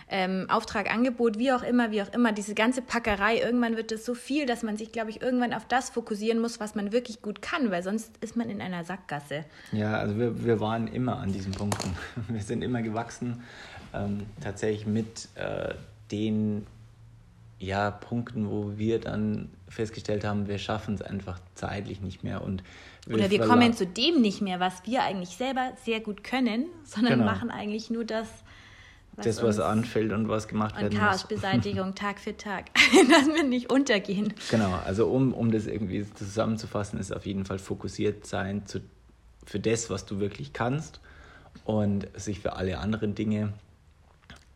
ähm, 0.09 0.47
Auftrag, 0.49 0.93
Angebot, 0.93 1.39
wie 1.39 1.53
auch 1.53 1.63
immer, 1.63 1.91
wie 1.91 2.01
auch 2.03 2.13
immer, 2.13 2.33
diese 2.33 2.55
ganze 2.55 2.81
Packerei, 2.81 3.39
irgendwann 3.39 3.77
wird 3.77 3.91
es 3.91 4.07
so 4.07 4.15
viel, 4.15 4.47
dass 4.47 4.63
man 4.63 4.77
sich, 4.77 4.93
glaube 4.93 5.11
ich, 5.11 5.21
irgendwann 5.21 5.53
auf 5.53 5.67
das 5.67 5.91
fokussieren 5.91 6.41
muss, 6.41 6.61
was 6.61 6.75
man 6.75 6.93
wirklich 6.93 7.23
gut 7.23 7.43
kann, 7.43 7.71
weil 7.71 7.83
sonst 7.83 8.13
ist 8.21 8.37
man 8.37 8.49
in 8.49 8.61
einer 8.61 8.85
Sackgasse. 8.85 9.45
Ja, 9.73 9.95
also 9.99 10.17
wir, 10.17 10.45
wir 10.45 10.61
waren 10.61 10.87
immer 10.87 11.19
an 11.19 11.33
diesen 11.33 11.53
Punkten. 11.53 11.97
Wir 12.29 12.43
sind 12.43 12.63
immer 12.63 12.83
gewachsen, 12.83 13.43
ähm, 13.95 14.27
tatsächlich 14.41 14.87
mit 14.87 15.29
äh, 15.35 15.75
den 16.11 16.67
ja, 17.59 17.91
Punkten, 17.91 18.51
wo 18.51 18.77
wir 18.77 19.01
dann 19.01 19.49
festgestellt 19.69 20.25
haben, 20.25 20.47
wir 20.47 20.59
schaffen 20.59 20.95
es 20.95 21.03
einfach 21.03 21.41
zeitlich 21.55 22.01
nicht 22.03 22.23
mehr. 22.23 22.43
Und 22.43 22.63
wir 23.07 23.17
Oder 23.17 23.31
wir 23.31 23.41
kommen 23.41 23.73
zu 23.73 23.87
dem 23.87 24.21
nicht 24.21 24.43
mehr, 24.43 24.61
was 24.61 24.85
wir 24.85 25.03
eigentlich 25.03 25.37
selber 25.37 25.73
sehr 25.85 26.01
gut 26.01 26.23
können, 26.23 26.67
sondern 26.85 27.21
genau. 27.21 27.25
machen 27.25 27.51
eigentlich 27.51 27.89
nur 27.89 28.05
das, 28.05 28.29
was 29.17 29.25
das, 29.25 29.43
was 29.43 29.61
anfällt 29.61 30.13
und 30.13 30.29
was 30.29 30.49
gemacht 30.49 30.75
und 30.77 30.83
werden 30.83 30.99
muss. 30.99 31.03
Chaosbeseitigung 31.03 31.95
Tag 31.95 32.19
für 32.19 32.37
Tag, 32.37 32.67
dass 33.11 33.27
wir 33.27 33.45
nicht 33.45 33.71
untergehen. 33.71 34.35
Genau, 34.51 34.79
also 34.85 35.09
um, 35.09 35.33
um 35.33 35.51
das 35.51 35.67
irgendwie 35.67 36.07
zusammenzufassen, 36.15 36.99
ist 36.99 37.15
auf 37.15 37.27
jeden 37.27 37.45
Fall 37.45 37.59
fokussiert 37.59 38.27
sein 38.27 38.67
zu, 38.67 38.81
für 39.45 39.61
das, 39.61 39.91
was 39.91 40.05
du 40.05 40.21
wirklich 40.21 40.53
kannst 40.53 41.01
und 41.65 42.09
sich 42.15 42.41
für 42.41 42.55
alle 42.55 42.79
anderen 42.79 43.15
Dinge 43.15 43.53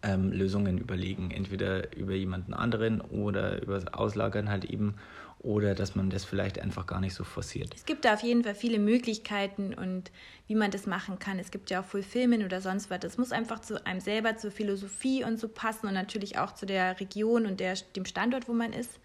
ähm, 0.03 0.33
Lösungen 0.33 0.79
überlegen. 0.79 1.31
Entweder 1.31 1.97
über 1.97 2.15
jemanden 2.15 2.55
anderen 2.55 3.01
oder 3.01 3.63
über 3.63 3.75
das 3.75 3.93
Auslagern 3.93 4.49
halt 4.49 4.65
eben 4.65 4.95
oder 5.43 5.75
dass 5.75 5.95
man 5.95 6.11
das 6.11 6.25
vielleicht 6.25 6.59
einfach 6.61 6.87
gar 6.87 7.01
nicht 7.01 7.15
so 7.15 7.25
forciert. 7.25 7.73
Es 7.75 7.85
gibt 7.85 8.05
da 8.05 8.15
auf 8.15 8.23
jeden 8.23 8.45
Fall 8.45 8.55
viele 8.55 8.79
Möglichkeiten 8.79 9.75
und 9.75 10.11
wie 10.47 10.55
man 10.55 10.71
das 10.71 10.87
machen 10.87 11.19
kann. 11.19 11.39
Es 11.39 11.51
gibt 11.51 11.71
ja 11.71 11.81
auch 11.81 11.85
Filmen 11.85 12.45
oder 12.45 12.61
sonst 12.61 12.91
was. 12.91 13.01
Das 13.01 13.19
muss 13.19 13.33
einfach 13.33 13.61
zu 13.61 13.85
einem 13.87 14.01
selber, 14.01 14.37
zur 14.37 14.51
Philosophie 14.51 15.25
und 15.25 15.39
so 15.39 15.49
passen 15.49 15.87
und 15.87 15.95
natürlich 15.95 16.39
auch 16.39 16.53
zu 16.55 16.67
der 16.67 17.01
Region 17.01 17.47
und 17.47 17.61
der, 17.61 17.75
dem 17.97 18.05
Standort, 18.05 18.49
wo 18.49 18.53
man 18.53 18.73
ist. 18.73 19.01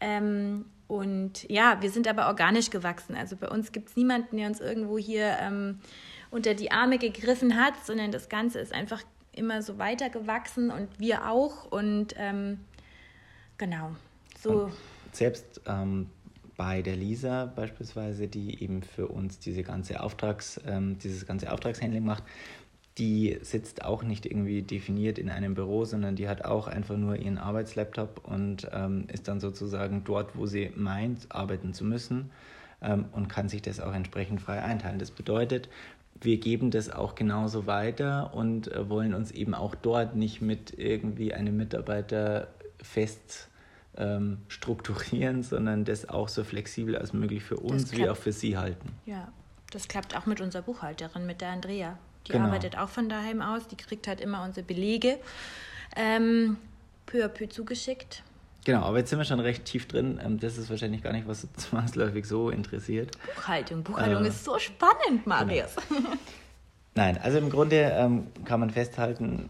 Ähm, 0.00 0.64
und 0.88 1.48
ja, 1.48 1.80
wir 1.80 1.90
sind 1.90 2.08
aber 2.08 2.26
organisch 2.26 2.70
gewachsen. 2.70 3.14
Also 3.14 3.36
bei 3.36 3.48
uns 3.48 3.72
gibt 3.72 3.90
es 3.90 3.96
niemanden, 3.96 4.36
der 4.36 4.48
uns 4.48 4.60
irgendwo 4.60 4.98
hier 4.98 5.36
ähm, 5.40 5.78
unter 6.30 6.54
die 6.54 6.72
Arme 6.72 6.98
gegriffen 6.98 7.56
hat, 7.56 7.74
sondern 7.86 8.10
das 8.10 8.28
Ganze 8.28 8.58
ist 8.58 8.72
einfach 8.72 9.02
immer 9.30 9.62
so 9.62 9.78
weitergewachsen 9.78 10.70
und 10.70 10.88
wir 10.98 11.30
auch. 11.30 11.70
Und 11.70 12.14
ähm, 12.18 12.58
Genau. 13.62 13.94
So. 14.40 14.64
Und 14.64 14.72
selbst 15.12 15.60
ähm, 15.66 16.08
bei 16.56 16.82
der 16.82 16.96
Lisa 16.96 17.46
beispielsweise, 17.46 18.28
die 18.28 18.62
eben 18.62 18.82
für 18.82 19.08
uns 19.08 19.38
diese 19.38 19.62
ganze 19.62 20.02
Auftrags, 20.02 20.60
ähm, 20.66 20.98
dieses 20.98 21.26
ganze 21.26 21.52
Auftragshandling 21.52 22.04
macht, 22.04 22.24
die 22.98 23.38
sitzt 23.40 23.84
auch 23.84 24.02
nicht 24.02 24.26
irgendwie 24.26 24.62
definiert 24.62 25.18
in 25.18 25.30
einem 25.30 25.54
Büro, 25.54 25.84
sondern 25.84 26.14
die 26.14 26.28
hat 26.28 26.44
auch 26.44 26.66
einfach 26.66 26.96
nur 26.96 27.16
ihren 27.16 27.38
Arbeitslaptop 27.38 28.20
und 28.24 28.68
ähm, 28.72 29.06
ist 29.10 29.28
dann 29.28 29.40
sozusagen 29.40 30.04
dort, 30.04 30.36
wo 30.36 30.46
sie 30.46 30.70
meint, 30.76 31.26
arbeiten 31.30 31.72
zu 31.72 31.84
müssen 31.84 32.30
ähm, 32.82 33.06
und 33.12 33.28
kann 33.28 33.48
sich 33.48 33.62
das 33.62 33.80
auch 33.80 33.94
entsprechend 33.94 34.42
frei 34.42 34.62
einteilen. 34.62 34.98
Das 34.98 35.10
bedeutet, 35.10 35.70
wir 36.20 36.36
geben 36.38 36.70
das 36.70 36.90
auch 36.90 37.14
genauso 37.14 37.66
weiter 37.66 38.34
und 38.34 38.70
äh, 38.70 38.88
wollen 38.90 39.14
uns 39.14 39.30
eben 39.30 39.54
auch 39.54 39.74
dort 39.74 40.14
nicht 40.14 40.42
mit 40.42 40.78
irgendwie 40.78 41.32
einem 41.32 41.56
Mitarbeiter 41.56 42.48
fest 42.82 43.48
ähm, 43.96 44.38
strukturieren, 44.48 45.42
sondern 45.42 45.84
das 45.84 46.08
auch 46.08 46.28
so 46.28 46.44
flexibel 46.44 46.96
als 46.96 47.12
möglich 47.12 47.42
für 47.42 47.56
uns 47.56 47.92
wie 47.92 48.08
auch 48.08 48.16
für 48.16 48.32
sie 48.32 48.56
halten. 48.56 48.90
Ja, 49.06 49.28
das 49.70 49.88
klappt 49.88 50.16
auch 50.16 50.26
mit 50.26 50.40
unserer 50.40 50.62
Buchhalterin, 50.62 51.26
mit 51.26 51.40
der 51.40 51.50
Andrea. 51.50 51.98
Die 52.26 52.32
genau. 52.32 52.46
arbeitet 52.46 52.78
auch 52.78 52.88
von 52.88 53.08
daheim 53.08 53.42
aus, 53.42 53.66
die 53.68 53.76
kriegt 53.76 54.06
halt 54.06 54.20
immer 54.20 54.44
unsere 54.44 54.64
Belege 54.64 55.18
ähm, 55.96 56.56
peu 57.06 57.24
à 57.24 57.28
peu 57.28 57.48
zugeschickt. 57.48 58.22
Genau, 58.64 58.82
aber 58.82 58.98
jetzt 58.98 59.10
sind 59.10 59.18
wir 59.18 59.24
schon 59.24 59.40
recht 59.40 59.64
tief 59.64 59.88
drin. 59.88 60.20
Ähm, 60.24 60.38
das 60.38 60.56
ist 60.56 60.70
wahrscheinlich 60.70 61.02
gar 61.02 61.12
nicht, 61.12 61.26
was 61.26 61.46
zwangsläufig 61.56 62.26
so 62.26 62.50
interessiert. 62.50 63.16
Buchhaltung, 63.34 63.82
Buchhaltung 63.82 64.24
äh, 64.24 64.28
ist 64.28 64.44
so 64.44 64.58
spannend, 64.58 65.26
Marius. 65.26 65.76
Genau. 65.88 66.10
Nein, 66.94 67.18
also 67.22 67.38
im 67.38 67.50
Grunde 67.50 67.76
ähm, 67.76 68.26
kann 68.44 68.60
man 68.60 68.70
festhalten, 68.70 69.48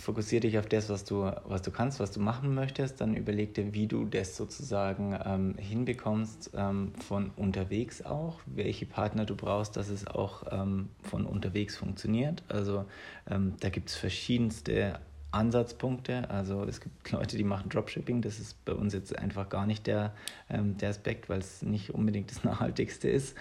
fokussiere 0.00 0.40
dich 0.40 0.58
auf 0.58 0.66
das, 0.66 0.88
was 0.88 1.04
du, 1.04 1.30
was 1.44 1.62
du 1.62 1.70
kannst, 1.70 2.00
was 2.00 2.10
du 2.10 2.20
machen 2.20 2.54
möchtest. 2.54 3.00
Dann 3.00 3.14
überleg 3.14 3.54
dir, 3.54 3.74
wie 3.74 3.86
du 3.86 4.04
das 4.04 4.36
sozusagen 4.36 5.18
ähm, 5.24 5.54
hinbekommst 5.58 6.50
ähm, 6.54 6.92
von 7.06 7.30
unterwegs 7.36 8.02
auch, 8.02 8.40
welche 8.46 8.86
Partner 8.86 9.24
du 9.24 9.36
brauchst, 9.36 9.76
dass 9.76 9.88
es 9.88 10.06
auch 10.06 10.44
ähm, 10.50 10.88
von 11.02 11.26
unterwegs 11.26 11.76
funktioniert. 11.76 12.42
Also 12.48 12.86
ähm, 13.30 13.54
da 13.60 13.68
gibt 13.68 13.90
es 13.90 13.96
verschiedenste 13.96 14.98
Ansatzpunkte. 15.32 16.28
Also 16.30 16.64
es 16.64 16.80
gibt 16.80 17.10
Leute, 17.12 17.36
die 17.36 17.44
machen 17.44 17.68
Dropshipping. 17.68 18.22
Das 18.22 18.38
ist 18.38 18.64
bei 18.64 18.72
uns 18.72 18.92
jetzt 18.94 19.16
einfach 19.18 19.48
gar 19.48 19.66
nicht 19.66 19.86
der, 19.86 20.12
ähm, 20.48 20.76
der 20.78 20.90
Aspekt, 20.90 21.28
weil 21.28 21.38
es 21.40 21.62
nicht 21.62 21.90
unbedingt 21.90 22.30
das 22.30 22.44
Nachhaltigste 22.44 23.08
ist. 23.08 23.36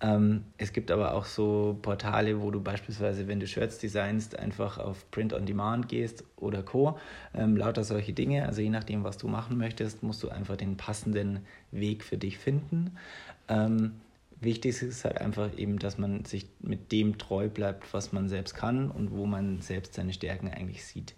Ähm, 0.00 0.44
es 0.58 0.72
gibt 0.72 0.90
aber 0.90 1.14
auch 1.14 1.24
so 1.24 1.78
Portale, 1.82 2.40
wo 2.40 2.50
du 2.50 2.60
beispielsweise, 2.60 3.28
wenn 3.28 3.40
du 3.40 3.46
Shirts 3.46 3.78
designst, 3.78 4.38
einfach 4.38 4.78
auf 4.78 5.10
Print 5.10 5.32
on 5.32 5.46
Demand 5.46 5.88
gehst 5.88 6.24
oder 6.36 6.62
Co. 6.62 6.98
Ähm, 7.34 7.56
lauter 7.56 7.84
solche 7.84 8.12
Dinge. 8.12 8.46
Also 8.46 8.62
je 8.62 8.70
nachdem, 8.70 9.04
was 9.04 9.18
du 9.18 9.28
machen 9.28 9.58
möchtest, 9.58 10.02
musst 10.02 10.22
du 10.22 10.28
einfach 10.28 10.56
den 10.56 10.76
passenden 10.76 11.40
Weg 11.70 12.04
für 12.04 12.18
dich 12.18 12.38
finden. 12.38 12.96
Ähm, 13.48 13.92
Wichtig 14.40 14.82
ist 14.82 15.04
halt 15.06 15.18
einfach 15.22 15.56
eben, 15.56 15.78
dass 15.78 15.96
man 15.96 16.26
sich 16.26 16.46
mit 16.60 16.92
dem 16.92 17.16
treu 17.16 17.48
bleibt, 17.48 17.94
was 17.94 18.12
man 18.12 18.28
selbst 18.28 18.54
kann 18.54 18.90
und 18.90 19.10
wo 19.10 19.24
man 19.24 19.62
selbst 19.62 19.94
seine 19.94 20.12
Stärken 20.12 20.48
eigentlich 20.48 20.84
sieht. 20.84 21.14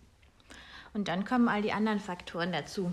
Und 0.97 1.09
dann 1.09 1.27
kommen 1.27 1.47
all 1.49 1.61
die 1.61 1.73
anderen 1.73 2.01
Faktoren 2.01 2.53
dazu. 2.53 2.91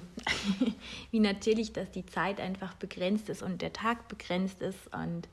Wie 1.11 1.21
natürlich, 1.21 1.71
dass 1.71 1.89
die 1.89 2.05
Zeit 2.05 2.41
einfach 2.41 2.73
begrenzt 2.73 3.29
ist 3.29 3.41
und 3.41 3.61
der 3.61 3.71
Tag 3.71 4.09
begrenzt 4.09 4.61
ist. 4.61 4.93
Und 4.93 5.29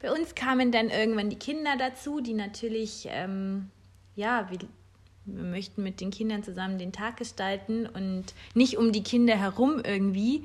bei 0.00 0.10
uns 0.10 0.34
kamen 0.34 0.72
dann 0.72 0.90
irgendwann 0.90 1.30
die 1.30 1.38
Kinder 1.38 1.76
dazu, 1.78 2.20
die 2.20 2.34
natürlich, 2.34 3.06
ähm, 3.08 3.70
ja, 4.16 4.50
wir, 4.50 4.58
wir 5.26 5.44
möchten 5.44 5.84
mit 5.84 6.00
den 6.00 6.10
Kindern 6.10 6.42
zusammen 6.42 6.76
den 6.78 6.90
Tag 6.90 7.18
gestalten 7.18 7.86
und 7.86 8.24
nicht 8.52 8.78
um 8.78 8.90
die 8.90 9.04
Kinder 9.04 9.36
herum 9.36 9.80
irgendwie. 9.84 10.44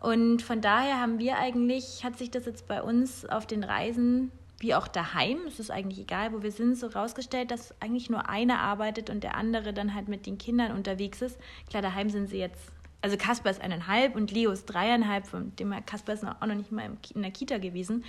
Und 0.00 0.42
von 0.42 0.60
daher 0.60 1.00
haben 1.00 1.20
wir 1.20 1.38
eigentlich, 1.38 2.02
hat 2.02 2.18
sich 2.18 2.32
das 2.32 2.46
jetzt 2.46 2.66
bei 2.66 2.82
uns 2.82 3.24
auf 3.24 3.46
den 3.46 3.62
Reisen 3.62 4.32
wie 4.58 4.74
auch 4.74 4.88
daheim, 4.88 5.38
es 5.46 5.60
ist 5.60 5.70
eigentlich 5.70 6.00
egal, 6.00 6.32
wo 6.32 6.42
wir 6.42 6.50
sind, 6.50 6.76
so 6.76 6.86
rausgestellt, 6.86 7.50
dass 7.50 7.74
eigentlich 7.80 8.08
nur 8.08 8.28
einer 8.28 8.60
arbeitet 8.60 9.10
und 9.10 9.22
der 9.22 9.36
andere 9.36 9.74
dann 9.74 9.94
halt 9.94 10.08
mit 10.08 10.26
den 10.26 10.38
Kindern 10.38 10.72
unterwegs 10.72 11.20
ist. 11.20 11.38
Klar, 11.68 11.82
daheim 11.82 12.08
sind 12.08 12.28
sie 12.28 12.38
jetzt, 12.38 12.72
also 13.02 13.18
Kasper 13.18 13.50
ist 13.50 13.60
eineinhalb 13.60 14.16
und 14.16 14.30
Leo 14.30 14.50
ist 14.50 14.64
dreieinhalb, 14.66 15.26
von 15.26 15.54
dem 15.56 15.72
her 15.72 15.82
Kasper 15.82 16.14
ist 16.14 16.24
auch 16.24 16.46
noch 16.46 16.54
nicht 16.54 16.72
mal 16.72 16.90
in 17.14 17.22
der 17.22 17.30
Kita 17.30 17.58
gewesen. 17.58 18.04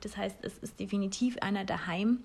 Das 0.00 0.16
heißt, 0.16 0.38
es 0.42 0.56
ist 0.58 0.80
definitiv 0.80 1.36
einer 1.42 1.64
daheim. 1.64 2.24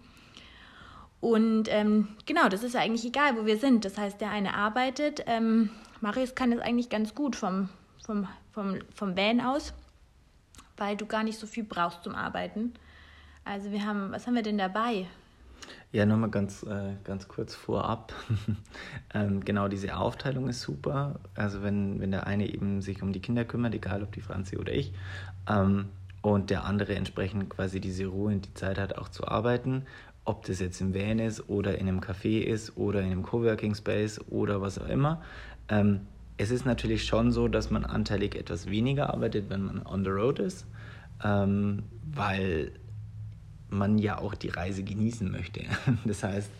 Und 1.20 1.67
ähm, 1.70 2.10
genau, 2.25 2.48
das 2.50 2.63
ist 2.63 2.75
ja 2.75 2.82
eigentlich 2.82 3.05
egal, 3.05 3.36
wo 3.38 3.46
wir 3.46 3.58
sind. 3.58 3.84
Das 3.84 3.98
heißt, 3.98 4.22
der 4.22 4.29
eine 4.29 4.53
arbeitet. 4.53 5.24
Ähm, 5.25 5.70
Marius 6.00 6.36
kann 6.36 6.51
das 6.51 6.60
eigentlich 6.62 6.89
ganz 6.89 7.13
gut 7.15 7.36
vom, 7.36 7.70
vom, 8.05 8.27
vom, 8.51 8.79
vom 8.94 9.17
Van 9.17 9.41
aus, 9.41 9.74
weil 10.77 10.96
du 10.96 11.05
gar 11.05 11.24
nicht 11.24 11.39
so 11.39 11.48
viel 11.48 11.63
brauchst 11.63 12.03
zum 12.03 12.15
Arbeiten. 12.15 12.74
Also 13.46 13.72
wir 13.72 13.86
haben, 13.86 14.12
was 14.12 14.25
haben 14.25 14.36
wir 14.36 14.42
denn 14.42 14.58
dabei? 14.58 15.06
Ja, 15.92 16.06
nochmal 16.06 16.30
ganz, 16.30 16.64
äh, 16.64 16.96
ganz 17.04 17.28
kurz 17.28 17.56
vorab. 17.56 18.12
ähm, 19.14 19.46
genau, 19.46 19.68
diese 19.68 19.96
Aufteilung 19.96 20.50
ist 20.50 20.62
super. 20.62 21.20
Also 21.36 21.64
wenn, 21.64 22.02
wenn 22.02 22.12
der 22.12 22.28
eine 22.28 22.52
eben 22.52 22.82
sich 22.82 23.02
um 23.02 23.14
die 23.14 23.22
Kinder 23.22 23.46
kümmert, 23.46 23.74
egal 23.74 24.04
ob 24.04 24.12
die 24.12 24.22
Franzi 24.22 24.58
oder 24.58 24.74
ich, 24.74 24.94
ähm, 25.48 25.86
und 26.22 26.50
der 26.50 26.66
andere 26.66 26.96
entsprechend 26.96 27.50
quasi 27.50 27.80
diese 27.80 28.08
Ruhe 28.08 28.34
und 28.34 28.46
die 28.48 28.54
Zeit 28.56 28.80
hat, 28.80 28.98
auch 28.98 29.10
zu 29.10 29.28
arbeiten, 29.28 29.84
ob 30.25 30.44
das 30.46 30.60
jetzt 30.60 30.82
im 30.82 30.96
Van 30.96 31.20
ist 31.20 31.50
oder 31.50 31.78
in 31.78 31.88
einem 31.88 32.00
Café 32.00 32.42
ist 32.42 32.75
oder 32.78 33.00
in 33.02 33.12
einem 33.12 33.22
Coworking 33.22 33.75
Space 33.75 34.20
oder 34.30 34.60
was 34.60 34.80
auch 34.80 34.90
immer. 34.90 35.22
Ähm, 35.70 36.02
es 36.38 36.50
ist 36.50 36.66
natürlich 36.66 37.06
schon 37.06 37.32
so, 37.32 37.48
dass 37.48 37.70
man 37.70 37.86
anteilig 37.86 38.36
etwas 38.36 38.70
weniger 38.70 39.14
arbeitet, 39.14 39.50
wenn 39.50 39.62
man 39.62 39.86
on 39.86 40.04
the 40.04 40.10
road 40.10 40.40
ist, 40.40 40.66
ähm, 41.24 41.84
weil 42.12 42.72
man 43.77 43.98
ja 43.98 44.17
auch 44.17 44.36
die 44.36 44.50
Reise 44.50 44.84
genießen 44.84 45.32
möchte. 45.32 45.62
Das 46.05 46.24
heißt, 46.24 46.51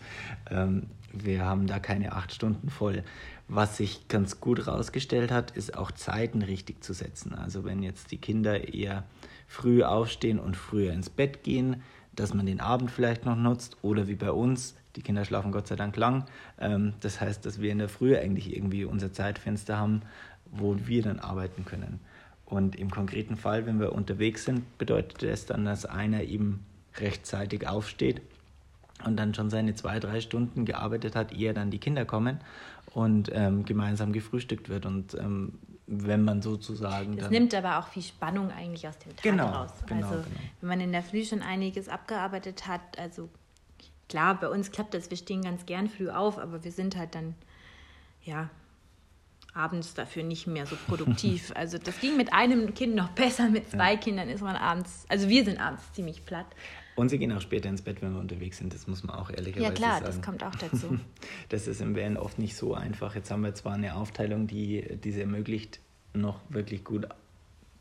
ähm, 0.50 0.84
wir 1.12 1.44
haben 1.44 1.66
da 1.66 1.78
keine 1.78 2.12
acht 2.12 2.32
Stunden 2.32 2.68
voll. 2.68 3.02
Was 3.48 3.76
sich 3.76 4.08
ganz 4.08 4.40
gut 4.40 4.66
herausgestellt 4.66 5.30
hat, 5.30 5.52
ist 5.52 5.76
auch 5.76 5.92
Zeiten 5.92 6.42
richtig 6.42 6.82
zu 6.82 6.92
setzen. 6.92 7.34
Also 7.34 7.64
wenn 7.64 7.82
jetzt 7.82 8.10
die 8.10 8.18
Kinder 8.18 8.72
eher 8.72 9.04
früh 9.46 9.82
aufstehen 9.82 10.38
und 10.38 10.56
früher 10.56 10.92
ins 10.92 11.10
Bett 11.10 11.44
gehen, 11.44 11.82
dass 12.14 12.34
man 12.34 12.46
den 12.46 12.60
Abend 12.60 12.90
vielleicht 12.90 13.24
noch 13.24 13.36
nutzt 13.36 13.76
oder 13.82 14.08
wie 14.08 14.14
bei 14.14 14.32
uns, 14.32 14.74
die 14.96 15.02
Kinder 15.02 15.24
schlafen 15.24 15.52
Gott 15.52 15.68
sei 15.68 15.76
Dank 15.76 15.96
lang. 15.96 16.24
Ähm, 16.58 16.94
das 17.00 17.20
heißt, 17.20 17.44
dass 17.46 17.60
wir 17.60 17.70
in 17.70 17.78
der 17.78 17.88
Früh 17.88 18.16
eigentlich 18.16 18.56
irgendwie 18.56 18.84
unser 18.84 19.12
Zeitfenster 19.12 19.76
haben, 19.76 20.02
wo 20.50 20.76
wir 20.86 21.02
dann 21.02 21.20
arbeiten 21.20 21.64
können. 21.64 22.00
Und 22.46 22.76
im 22.76 22.90
konkreten 22.90 23.36
Fall, 23.36 23.66
wenn 23.66 23.80
wir 23.80 23.92
unterwegs 23.92 24.44
sind, 24.44 24.78
bedeutet 24.78 25.22
das 25.22 25.46
dann, 25.46 25.64
dass 25.64 25.84
einer 25.84 26.22
eben 26.22 26.64
rechtzeitig 27.00 27.66
aufsteht 27.66 28.22
und 29.04 29.16
dann 29.16 29.34
schon 29.34 29.50
seine 29.50 29.74
zwei, 29.74 30.00
drei 30.00 30.20
Stunden 30.20 30.64
gearbeitet 30.64 31.14
hat, 31.14 31.32
ehe 31.32 31.52
dann 31.54 31.70
die 31.70 31.78
Kinder 31.78 32.04
kommen 32.04 32.40
und 32.94 33.30
ähm, 33.32 33.64
gemeinsam 33.64 34.12
gefrühstückt 34.12 34.68
wird. 34.68 34.86
Und 34.86 35.14
ähm, 35.14 35.58
wenn 35.86 36.24
man 36.24 36.42
sozusagen. 36.42 37.16
Das 37.16 37.30
nimmt 37.30 37.54
aber 37.54 37.78
auch 37.78 37.88
viel 37.88 38.02
Spannung 38.02 38.50
eigentlich 38.50 38.86
aus 38.88 38.98
dem 38.98 39.14
Tag 39.14 39.22
genau, 39.22 39.46
raus. 39.46 39.70
Genau, 39.86 40.06
also 40.06 40.22
genau. 40.22 40.40
wenn 40.60 40.68
man 40.68 40.80
in 40.80 40.92
der 40.92 41.02
Früh 41.02 41.24
schon 41.24 41.42
einiges 41.42 41.88
abgearbeitet 41.88 42.66
hat, 42.66 42.98
also 42.98 43.28
klar, 44.08 44.38
bei 44.38 44.48
uns 44.48 44.72
klappt 44.72 44.94
das, 44.94 45.10
wir 45.10 45.16
stehen 45.16 45.42
ganz 45.42 45.66
gern 45.66 45.88
früh 45.88 46.10
auf, 46.10 46.38
aber 46.38 46.64
wir 46.64 46.72
sind 46.72 46.96
halt 46.96 47.14
dann, 47.14 47.34
ja, 48.22 48.50
abends 49.54 49.94
dafür 49.94 50.22
nicht 50.22 50.46
mehr 50.46 50.66
so 50.66 50.76
produktiv. 50.86 51.52
Also 51.56 51.78
das 51.78 52.00
ging 52.00 52.16
mit 52.16 52.32
einem 52.32 52.74
Kind 52.74 52.94
noch 52.94 53.10
besser, 53.10 53.48
mit 53.48 53.70
zwei 53.70 53.92
ja. 53.92 53.98
Kindern 53.98 54.28
ist 54.28 54.42
man 54.42 54.56
abends, 54.56 55.06
also 55.08 55.28
wir 55.28 55.44
sind 55.44 55.60
abends 55.60 55.92
ziemlich 55.92 56.24
platt. 56.26 56.46
Und 56.96 57.10
sie 57.10 57.18
gehen 57.18 57.30
auch 57.30 57.42
später 57.42 57.68
ins 57.68 57.82
Bett, 57.82 58.00
wenn 58.00 58.14
wir 58.14 58.20
unterwegs 58.20 58.58
sind. 58.58 58.74
Das 58.74 58.86
muss 58.86 59.04
man 59.04 59.16
auch 59.16 59.30
ehrlicherweise 59.30 59.66
sagen. 59.66 59.82
Ja 59.82 59.88
klar, 59.88 60.00
sagen. 60.00 60.06
das 60.06 60.22
kommt 60.22 60.42
auch 60.42 60.54
dazu. 60.54 60.98
das 61.50 61.68
ist 61.68 61.80
im 61.82 61.94
Van 61.94 62.16
oft 62.16 62.38
nicht 62.38 62.56
so 62.56 62.74
einfach. 62.74 63.14
Jetzt 63.14 63.30
haben 63.30 63.42
wir 63.42 63.54
zwar 63.54 63.74
eine 63.74 63.94
Aufteilung, 63.94 64.46
die, 64.46 64.96
die 65.04 65.10
es 65.10 65.16
ermöglicht, 65.16 65.80
noch 66.14 66.40
wirklich 66.48 66.84
gut 66.84 67.06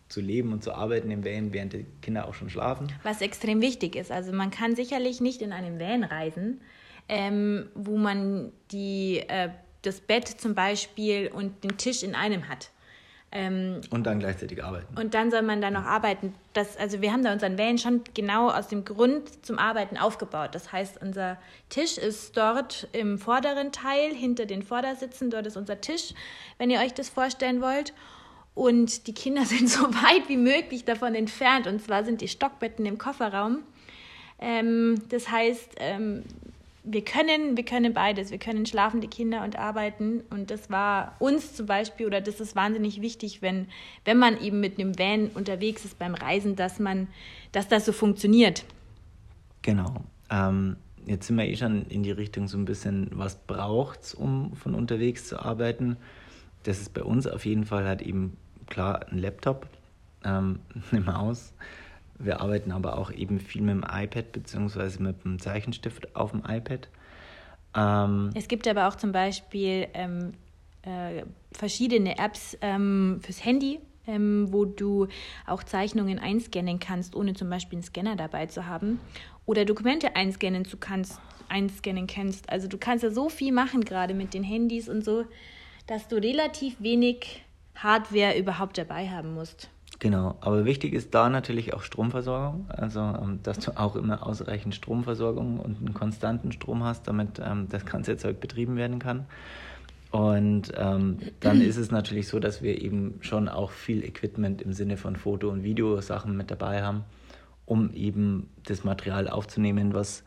zu 0.10 0.22
leben 0.22 0.51
und 0.53 0.63
zu 0.63 0.74
arbeiten 0.74 1.10
im 1.10 1.24
Van, 1.24 1.53
während 1.53 1.74
die 1.74 1.86
Kinder 2.01 2.27
auch 2.27 2.34
schon 2.34 2.50
schlafen. 2.50 2.91
Was 3.03 3.22
extrem 3.22 3.62
wichtig 3.62 3.95
ist. 3.95 4.12
Also 4.12 4.34
man 4.34 4.51
kann 4.51 4.75
sicherlich 4.75 5.22
nicht 5.22 5.41
in 5.41 5.51
einem 5.51 5.79
Van 5.79 6.03
reisen, 6.03 6.62
ähm, 7.07 7.67
wo 7.74 7.98
man 7.98 8.51
die, 8.72 9.24
äh, 9.27 9.50
das 9.81 10.01
Bett 10.01 10.27
zum 10.27 10.55
Beispiel 10.55 11.29
und 11.34 11.63
den 11.63 11.77
Tisch 11.77 12.03
in 12.03 12.15
einem 12.15 12.50
hat. 12.50 12.72
Ähm, 13.38 13.82
und 13.89 14.08
dann 14.08 14.20
gleichzeitig 14.20 14.63
arbeiten. 14.63 14.98
Und 14.98 15.13
dann 15.13 15.30
soll 15.30 15.42
man 15.42 15.60
dann 15.60 15.74
noch 15.74 15.84
arbeiten. 15.84 16.34
Das, 16.54 16.77
also 16.77 17.01
wir 17.01 17.12
haben 17.12 17.22
da 17.22 17.34
unseren 17.34 17.58
Van 17.58 17.77
schon 17.77 18.01
genau 18.13 18.50
aus 18.50 18.70
dem 18.70 18.86
Grund 18.86 19.46
zum 19.46 19.60
Arbeiten 19.60 19.98
aufgebaut. 19.98 20.56
Das 20.56 20.72
heißt, 20.72 21.01
unser 21.01 21.38
Tisch 21.68 21.98
ist 21.98 22.38
dort 22.38 22.88
im 22.94 23.20
vorderen 23.20 23.74
Teil, 23.74 24.13
hinter 24.13 24.46
den 24.46 24.63
Vordersitzen. 24.63 25.32
Dort 25.32 25.48
ist 25.48 25.58
unser 25.58 25.82
Tisch, 25.82 26.13
wenn 26.60 26.70
ihr 26.70 26.80
euch 26.80 26.94
das 26.94 27.10
vorstellen 27.10 27.60
wollt. 27.62 27.94
Und 28.54 29.06
die 29.06 29.13
Kinder 29.13 29.44
sind 29.46 29.70
so 29.70 29.84
weit 29.84 30.30
wie 30.30 30.38
möglich 30.38 30.86
davon 30.86 31.13
entfernt. 31.13 31.68
Und 31.68 31.82
zwar 31.82 32.06
sind 32.06 32.22
die 32.22 32.30
Stockbetten 32.30 32.86
im 32.86 32.98
Kofferraum. 32.98 33.63
Ähm, 34.39 34.96
das 35.10 35.30
heißt, 35.30 35.75
ähm, 35.80 36.24
wir 36.86 37.04
können, 37.04 37.58
wir 37.58 37.65
können 37.65 37.94
beides. 37.94 38.32
Wir 38.32 38.38
können 38.38 38.65
schlafende 38.65 39.08
Kinder 39.08 39.44
und 39.44 39.58
arbeiten. 39.58 40.22
Und 40.30 40.51
das 40.51 40.70
war 40.70 41.15
uns 41.20 41.56
zum 41.56 41.65
Beispiel, 41.65 42.06
oder 42.06 42.22
das 42.22 42.39
ist 42.39 42.56
wahnsinnig 42.56 43.01
wichtig, 43.01 43.42
wenn, 43.42 43.68
wenn 44.06 44.18
man 44.18 44.39
eben 44.39 44.60
mit 44.60 44.80
einem 44.80 44.98
Van 44.98 45.30
unterwegs 45.30 45.84
ist 45.84 45.98
beim 45.98 46.13
Reisen, 46.13 46.56
dass 46.56 46.80
man, 46.80 47.08
dass 47.51 47.68
das 47.68 47.86
so 47.86 47.92
funktioniert. 47.92 48.65
Genau. 49.63 49.96
Ähm, 50.30 50.75
jetzt 51.06 51.27
sind 51.27 51.38
wir 51.38 51.48
eh 51.48 51.56
schon 51.56 51.86
in 51.88 52.04
die 52.04 52.12
Richtung 52.12 52.48
so 52.48 52.58
ein 52.58 52.65
bisschen, 52.65 53.10
was 53.13 53.36
braucht 53.36 54.04
es, 54.04 54.13
um 54.13 54.56
von 54.56 54.75
unterwegs 54.75 55.27
zu 55.27 55.39
arbeiten. 55.39 55.98
Das 56.63 56.80
ist 56.80 56.94
bei 56.94 57.04
uns 57.04 57.25
auf 57.25 57.46
jeden 57.46 57.65
Fall 57.65 57.86
halt 57.86 58.01
eben 58.01 58.38
klar 58.68 59.08
ein 59.12 59.18
Laptop, 59.18 59.68
ähm, 60.24 60.60
eine 60.92 61.01
Maus. 61.01 61.54
Wir 62.17 62.41
arbeiten 62.41 62.72
aber 62.72 62.98
auch 62.98 63.12
eben 63.12 63.39
viel 63.39 63.62
mit 63.62 63.75
dem 63.75 63.84
iPad 63.84 64.31
bzw. 64.31 65.01
mit 65.03 65.24
dem 65.24 65.39
Zeichenstift 65.39 66.15
auf 66.15 66.31
dem 66.31 66.43
iPad. 66.48 66.88
Ähm, 67.75 68.29
es 68.34 68.48
gibt 68.48 68.67
aber 68.67 68.88
auch 68.88 68.95
zum 68.95 69.12
Beispiel 69.12 69.88
ähm, 69.93 70.34
äh, 70.84 71.24
verschiedene 71.51 72.17
Apps 72.17 72.57
ähm, 72.62 73.19
fürs 73.22 73.43
Handy, 73.43 73.79
ähm, 74.07 74.48
wo 74.51 74.65
du 74.65 75.07
auch 75.45 75.63
Zeichnungen 75.63 76.19
einscannen 76.19 76.79
kannst, 76.79 77.15
ohne 77.15 77.34
zum 77.34 77.50
Beispiel 77.50 77.77
einen 77.77 77.84
Scanner 77.84 78.15
dabei 78.15 78.45
zu 78.45 78.65
haben. 78.65 79.00
Oder 79.45 79.65
Dokumente 79.65 80.15
einscannen 80.15 80.65
zu 80.65 80.77
kannst, 80.77 81.19
einscannen 81.50 82.07
kannst. 82.07 82.50
Also 82.50 82.67
du 82.67 82.77
kannst 82.77 83.03
ja 83.03 83.12
so 83.12 83.29
viel 83.29 83.51
machen, 83.51 83.84
gerade 83.84 84.13
mit 84.13 84.34
den 84.34 84.43
Handys 84.43 84.88
und 84.88 85.03
so, 85.03 85.25
dass 85.88 86.07
du 86.07 86.15
relativ 86.15 86.81
wenig 86.81 87.43
Hardware 87.75 88.38
überhaupt 88.38 88.77
dabei 88.77 89.10
haben 89.10 89.34
musst. 89.34 89.69
Genau, 90.00 90.36
aber 90.42 90.65
wichtig 90.65 90.94
ist 90.94 91.15
da 91.15 91.30
natürlich 91.30 91.74
auch 91.74 91.82
Stromversorgung, 91.82 92.65
also 92.70 93.00
ähm, 93.00 93.39
dass 93.44 93.60
du 93.60 93.77
auch 93.80 93.96
immer 93.96 94.25
ausreichend 94.25 94.75
Stromversorgung 94.75 95.60
und 95.60 95.77
einen 95.77 95.94
konstanten 95.94 96.51
Strom 96.51 96.84
hast, 96.84 97.08
damit 97.08 97.42
ähm, 97.44 97.68
das 97.70 97.86
ganze 97.86 98.18
Zeug 98.18 98.39
betrieben 98.39 98.75
werden 98.75 99.00
kann. 99.00 99.25
Und 100.12 100.72
ähm, 100.77 101.18
dann 101.39 101.62
ist 101.62 101.77
es 101.77 101.92
natürlich 101.92 102.27
so, 102.27 102.39
dass 102.39 102.62
wir 102.62 102.82
eben 102.82 103.15
schon 103.22 103.50
auch 103.50 103.72
viel 103.72 104.04
Equipment 104.04 104.62
im 104.62 104.74
Sinne 104.74 104.98
von 104.98 105.15
Foto- 105.15 105.50
und 105.50 105.63
Videosachen 105.63 106.38
mit 106.38 106.51
dabei 106.51 106.84
haben, 106.84 107.04
um 107.65 107.92
eben 107.94 108.50
das 108.65 108.84
Material 108.84 109.27
aufzunehmen, 109.27 109.94
was 109.94 110.24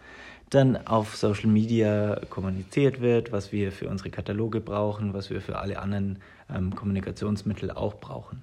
dann 0.50 0.86
auf 0.86 1.16
Social 1.16 1.48
Media 1.48 2.20
kommuniziert 2.30 3.00
wird, 3.00 3.32
was 3.32 3.52
wir 3.52 3.70
für 3.70 3.88
unsere 3.88 4.10
Kataloge 4.10 4.60
brauchen, 4.60 5.12
was 5.14 5.30
wir 5.30 5.40
für 5.40 5.58
alle 5.58 5.78
anderen 5.78 6.18
ähm, 6.54 6.74
Kommunikationsmittel 6.74 7.70
auch 7.70 7.94
brauchen. 7.94 8.42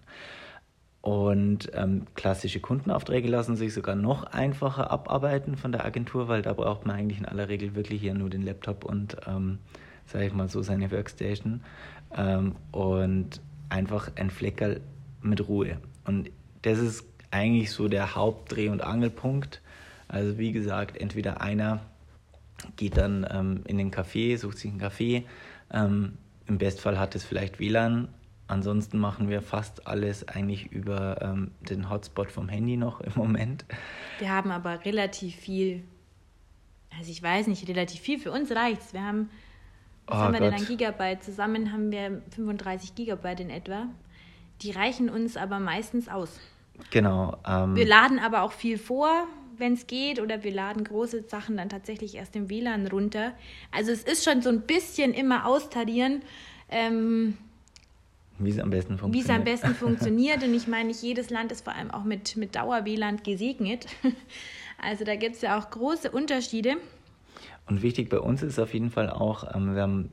Und 1.06 1.70
ähm, 1.76 2.08
klassische 2.16 2.60
Kundenaufträge 2.60 3.28
lassen 3.28 3.56
sich 3.56 3.76
sogar 3.76 3.94
noch 3.96 4.24
einfacher 4.24 4.90
abarbeiten 4.90 5.56
von 5.56 5.72
der 5.72 5.86
Agentur, 5.86 6.30
weil 6.30 6.42
da 6.42 6.54
braucht 6.54 6.88
man 6.88 6.96
eigentlich 6.96 7.20
in 7.20 7.28
aller 7.28 7.48
Regel 7.48 7.76
wirklich 7.76 8.02
hier 8.02 8.16
nur 8.16 8.32
den 8.32 8.42
Laptop 8.42 8.84
und, 8.84 9.16
ähm, 9.28 9.60
sage 10.08 10.26
ich 10.26 10.34
mal 10.34 10.50
so, 10.50 10.64
seine 10.64 10.90
Workstation 10.90 11.62
ähm, 12.18 12.56
und 12.72 13.40
einfach 13.70 14.10
ein 14.16 14.32
Fleckerl 14.32 14.82
mit 15.22 15.48
Ruhe. 15.48 15.78
Und 16.06 16.32
das 16.64 16.80
ist 16.80 17.06
eigentlich 17.30 17.70
so 17.70 17.88
der 17.88 18.16
Hauptdreh- 18.16 18.72
und 18.72 18.82
Angelpunkt. 18.82 19.62
Also 20.08 20.40
wie 20.40 20.54
gesagt, 20.54 20.98
entweder 20.98 21.40
einer 21.40 21.82
geht 22.78 22.98
dann 22.98 23.28
ähm, 23.30 23.62
in 23.68 23.78
den 23.78 23.92
Café, 23.92 24.40
sucht 24.40 24.58
sich 24.58 24.72
einen 24.72 24.82
Café, 24.82 25.22
ähm, 25.72 26.18
im 26.48 26.58
Bestfall 26.58 26.98
hat 26.98 27.14
es 27.14 27.24
vielleicht 27.24 27.60
WLAN, 27.60 28.08
Ansonsten 28.48 29.00
machen 29.00 29.28
wir 29.28 29.42
fast 29.42 29.88
alles 29.88 30.28
eigentlich 30.28 30.72
über 30.72 31.22
ähm, 31.22 31.52
den 31.62 31.90
Hotspot 31.90 32.32
vom 32.32 32.48
Handy 32.48 32.78
noch 32.78 33.02
im 33.02 33.14
Moment. 33.16 33.66
Wir 34.20 34.32
haben 34.32 34.52
aber 34.52 34.86
relativ 34.86 35.36
viel, 35.36 35.84
also 36.98 37.10
ich 37.10 37.24
weiß 37.24 37.48
nicht, 37.48 37.68
relativ 37.68 38.02
viel. 38.02 38.20
Für 38.20 38.32
uns 38.32 38.52
reicht's. 38.52 38.94
Wir 38.94 39.04
haben, 39.04 39.30
was 40.06 40.18
oh 40.18 40.22
haben 40.22 40.34
wir 40.34 40.42
Gott. 40.42 40.52
denn 40.52 40.60
an 40.60 40.66
Gigabyte? 40.68 41.24
Zusammen 41.24 41.72
haben 41.72 41.92
wir 41.92 42.22
35 42.36 42.94
Gigabyte 42.94 43.40
in 43.40 43.50
etwa. 43.50 43.88
Die 44.62 44.72
reichen 44.72 45.10
uns 45.10 45.38
aber 45.38 45.60
meistens 45.60 46.08
aus. 46.08 46.40
Genau. 46.92 47.38
Ähm, 47.48 47.76
wir 47.76 47.88
laden 47.88 48.20
aber 48.20 48.44
auch 48.44 48.52
viel 48.52 48.78
vor, 48.78 49.10
wenn 49.58 49.74
es 49.74 49.88
geht, 49.88 50.22
oder 50.22 50.44
wir 50.44 50.54
laden 50.54 50.84
große 50.84 51.24
Sachen 51.24 51.58
dann 51.58 51.70
tatsächlich 51.70 52.16
erst 52.16 52.36
im 52.36 52.50
WLAN 52.50 52.86
runter. 52.88 53.34
Also 53.72 53.92
es 53.92 54.04
ist 54.04 54.24
schon 54.24 54.42
so 54.44 54.50
ein 54.50 54.62
bisschen 54.62 55.14
immer 55.14 55.48
austarieren. 55.48 56.22
Ähm, 56.70 57.38
wie 58.40 58.50
es 58.50 58.60
am 58.60 58.70
besten 58.70 58.98
funktioniert. 58.98 59.28
Wie 59.28 59.32
es 59.32 59.38
am 59.38 59.44
besten 59.44 59.76
funktioniert. 59.86 60.44
Und 60.44 60.54
ich 60.54 60.68
meine, 60.68 60.90
nicht 60.90 61.02
jedes 61.02 61.30
Land 61.30 61.52
ist 61.52 61.64
vor 61.64 61.74
allem 61.74 61.92
auch 61.92 62.04
mit, 62.04 62.36
mit 62.38 62.56
Dauer-WLAN 62.56 63.24
gesegnet. 63.24 63.88
Also 64.78 65.06
da 65.06 65.16
gibt 65.16 65.36
es 65.36 65.42
ja 65.42 65.58
auch 65.58 65.70
große 65.70 66.12
Unterschiede. 66.12 66.76
Und 67.66 67.82
wichtig 67.82 68.10
bei 68.10 68.20
uns 68.20 68.44
ist 68.44 68.60
auf 68.60 68.74
jeden 68.74 68.92
Fall 68.92 69.10
auch, 69.10 69.56
ähm, 69.56 69.74
wir 69.74 69.82
haben 69.84 70.12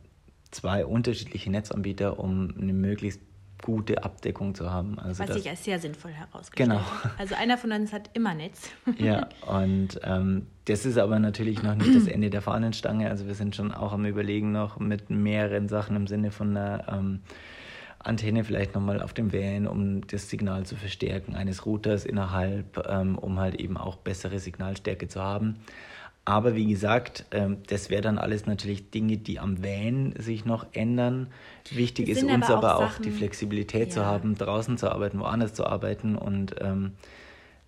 zwei 0.53 0.87
unterschiedliche 0.87 1.51
Netzanbieter, 1.51 2.21
um 2.21 2.55
eine 2.57 2.73
möglichst 2.73 3.21
gute 3.63 4.03
Abdeckung 4.05 4.55
zu 4.55 4.71
haben. 4.71 4.99
Also 4.99 5.23
Was 5.23 5.35
sich 5.35 5.49
als 5.49 5.65
sehr 5.65 5.79
sinnvoll 5.79 6.11
herausgestellt 6.11 6.71
genau. 6.71 6.83
Also 7.17 7.35
einer 7.37 7.57
von 7.57 7.73
uns 7.73 7.93
hat 7.93 8.11
immer 8.13 8.35
Netz. 8.35 8.71
Ja, 8.99 9.29
und 9.47 10.01
ähm, 10.03 10.47
das 10.67 10.85
ist 10.85 10.99
aber 10.99 11.19
natürlich 11.19 11.63
noch 11.63 11.75
nicht 11.75 11.95
das 11.95 12.07
Ende 12.07 12.29
der 12.29 12.43
Fahnenstange. 12.43 13.09
Also 13.09 13.27
wir 13.27 13.35
sind 13.35 13.57
schon 13.57 13.73
auch 13.73 13.93
am 13.93 14.05
Überlegen 14.05 14.53
noch 14.53 14.79
mit 14.79 15.11
mehreren 15.11 15.69
Sachen 15.69 15.97
im 15.97 16.07
Sinne 16.07 16.31
von 16.31 16.57
einer 16.57 16.87
ähm, 16.89 17.21
Antenne 18.05 18.45
vielleicht 18.45 18.75
nochmal 18.75 19.03
auf 19.03 19.13
dem 19.13 19.33
Van, 19.33 19.67
um 19.67 20.07
das 20.07 20.29
Signal 20.29 20.65
zu 20.67 20.77
verstärken, 20.77 21.35
eines 21.35 21.67
Routers 21.67 22.05
innerhalb, 22.05 22.87
ähm, 22.89 23.19
um 23.19 23.39
halt 23.39 23.57
eben 23.57 23.77
auch 23.77 23.97
bessere 23.97 24.39
Signalstärke 24.39 25.09
zu 25.09 25.21
haben. 25.21 25.57
Aber 26.25 26.55
wie 26.55 26.67
gesagt, 26.67 27.25
ähm, 27.33 27.59
das 27.67 27.91
wäre 27.91 28.03
dann 28.03 28.19
alles 28.19 28.47
natürlich 28.47 28.91
Dinge, 28.91 29.17
die 29.17 29.41
am 29.41 29.63
Van 29.65 30.15
sich 30.17 30.45
noch 30.45 30.67
ändern. 30.73 31.29
Wichtig 31.71 32.09
ist 32.09 32.23
uns 32.23 32.49
aber 32.49 32.77
auch, 32.77 32.95
auch 32.95 32.99
die 32.99 33.11
Flexibilität 33.11 33.89
ja. 33.89 33.95
zu 33.95 34.07
haben, 34.07 34.37
draußen 34.37 34.79
zu 34.79 34.91
arbeiten, 34.91 35.19
woanders 35.19 35.55
zu 35.55 35.67
arbeiten 35.67 36.17
und 36.17 36.55
ähm, 36.61 36.93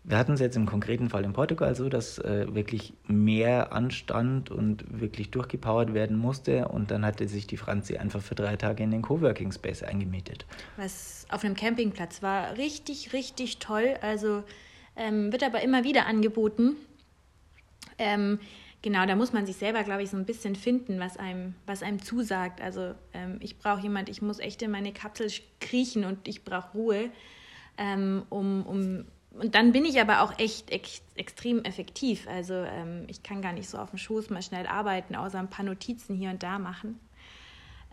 wir 0.07 0.19
hatten 0.19 0.33
es 0.33 0.41
jetzt 0.41 0.57
im 0.57 0.67
konkreten 0.67 1.09
Fall 1.09 1.25
in 1.25 1.33
Portugal 1.33 1.75
so, 1.75 1.89
dass 1.89 2.19
äh, 2.19 2.55
wirklich 2.55 2.93
mehr 3.07 3.73
anstand 3.73 4.51
und 4.51 4.85
wirklich 5.01 5.31
durchgepowert 5.31 5.95
werden 5.95 6.19
musste. 6.19 6.69
Und 6.69 6.91
dann 6.91 7.07
hatte 7.07 7.27
sich 7.27 7.47
die 7.47 7.57
Franzi 7.57 7.97
einfach 7.97 8.21
für 8.21 8.35
drei 8.35 8.57
Tage 8.57 8.83
in 8.83 8.91
den 8.91 9.01
Coworking 9.01 9.51
Space 9.51 9.83
eingemietet. 9.83 10.45
Was 10.77 11.27
auf 11.31 11.43
einem 11.43 11.55
Campingplatz 11.55 12.23
war 12.23 12.59
richtig, 12.59 13.15
richtig 13.15 13.59
toll. 13.61 13.95
Also 14.03 14.45
ähm, 14.95 15.33
wird 15.33 15.43
aber 15.43 15.63
immer 15.63 15.85
wieder 15.85 16.05
angeboten. 16.05 16.77
Ähm, 17.97 18.39
genau, 18.83 19.07
da 19.07 19.17
muss 19.17 19.33
man 19.33 19.47
sich 19.47 19.57
selber, 19.57 19.85
glaube 19.85 20.03
ich, 20.03 20.11
so 20.11 20.19
ein 20.19 20.27
bisschen 20.27 20.55
finden, 20.55 21.01
was 21.01 21.17
einem, 21.17 21.55
was 21.65 21.83
einem 21.83 22.03
zusagt. 22.03 22.61
Also 22.61 22.95
ähm, 23.15 23.39
ich 23.41 23.59
brauche 23.59 23.81
jemand, 23.81 24.11
ich 24.11 24.21
muss 24.21 24.39
echt 24.39 24.61
in 24.61 24.71
meine 24.71 24.93
Kapsel 24.93 25.31
kriechen 25.63 26.05
und 26.05 26.29
ich 26.29 26.45
brauche 26.45 26.73
Ruhe, 26.77 27.11
ähm, 27.79 28.25
um, 28.29 28.67
um 28.67 29.05
und 29.39 29.55
dann 29.55 29.73
bin 29.73 29.85
ich 29.85 30.01
aber 30.01 30.23
auch 30.23 30.39
echt 30.39 30.71
ex 30.71 31.03
extrem 31.17 31.65
effektiv. 31.65 32.27
Also 32.29 32.55
ähm, 32.55 33.05
ich 33.09 33.23
kann 33.23 33.43
gar 33.43 33.53
nicht 33.53 33.69
so 33.69 33.79
auf 33.79 33.91
dem 33.91 33.99
Schoß 33.99 34.31
mal 34.31 34.43
schnell 34.43 34.67
arbeiten, 34.67 35.15
außer 35.15 35.39
ein 35.39 35.51
paar 35.51 35.65
Notizen 35.65 36.17
hier 36.17 36.31
und 36.31 36.43
da 36.43 36.59
machen. 36.59 36.99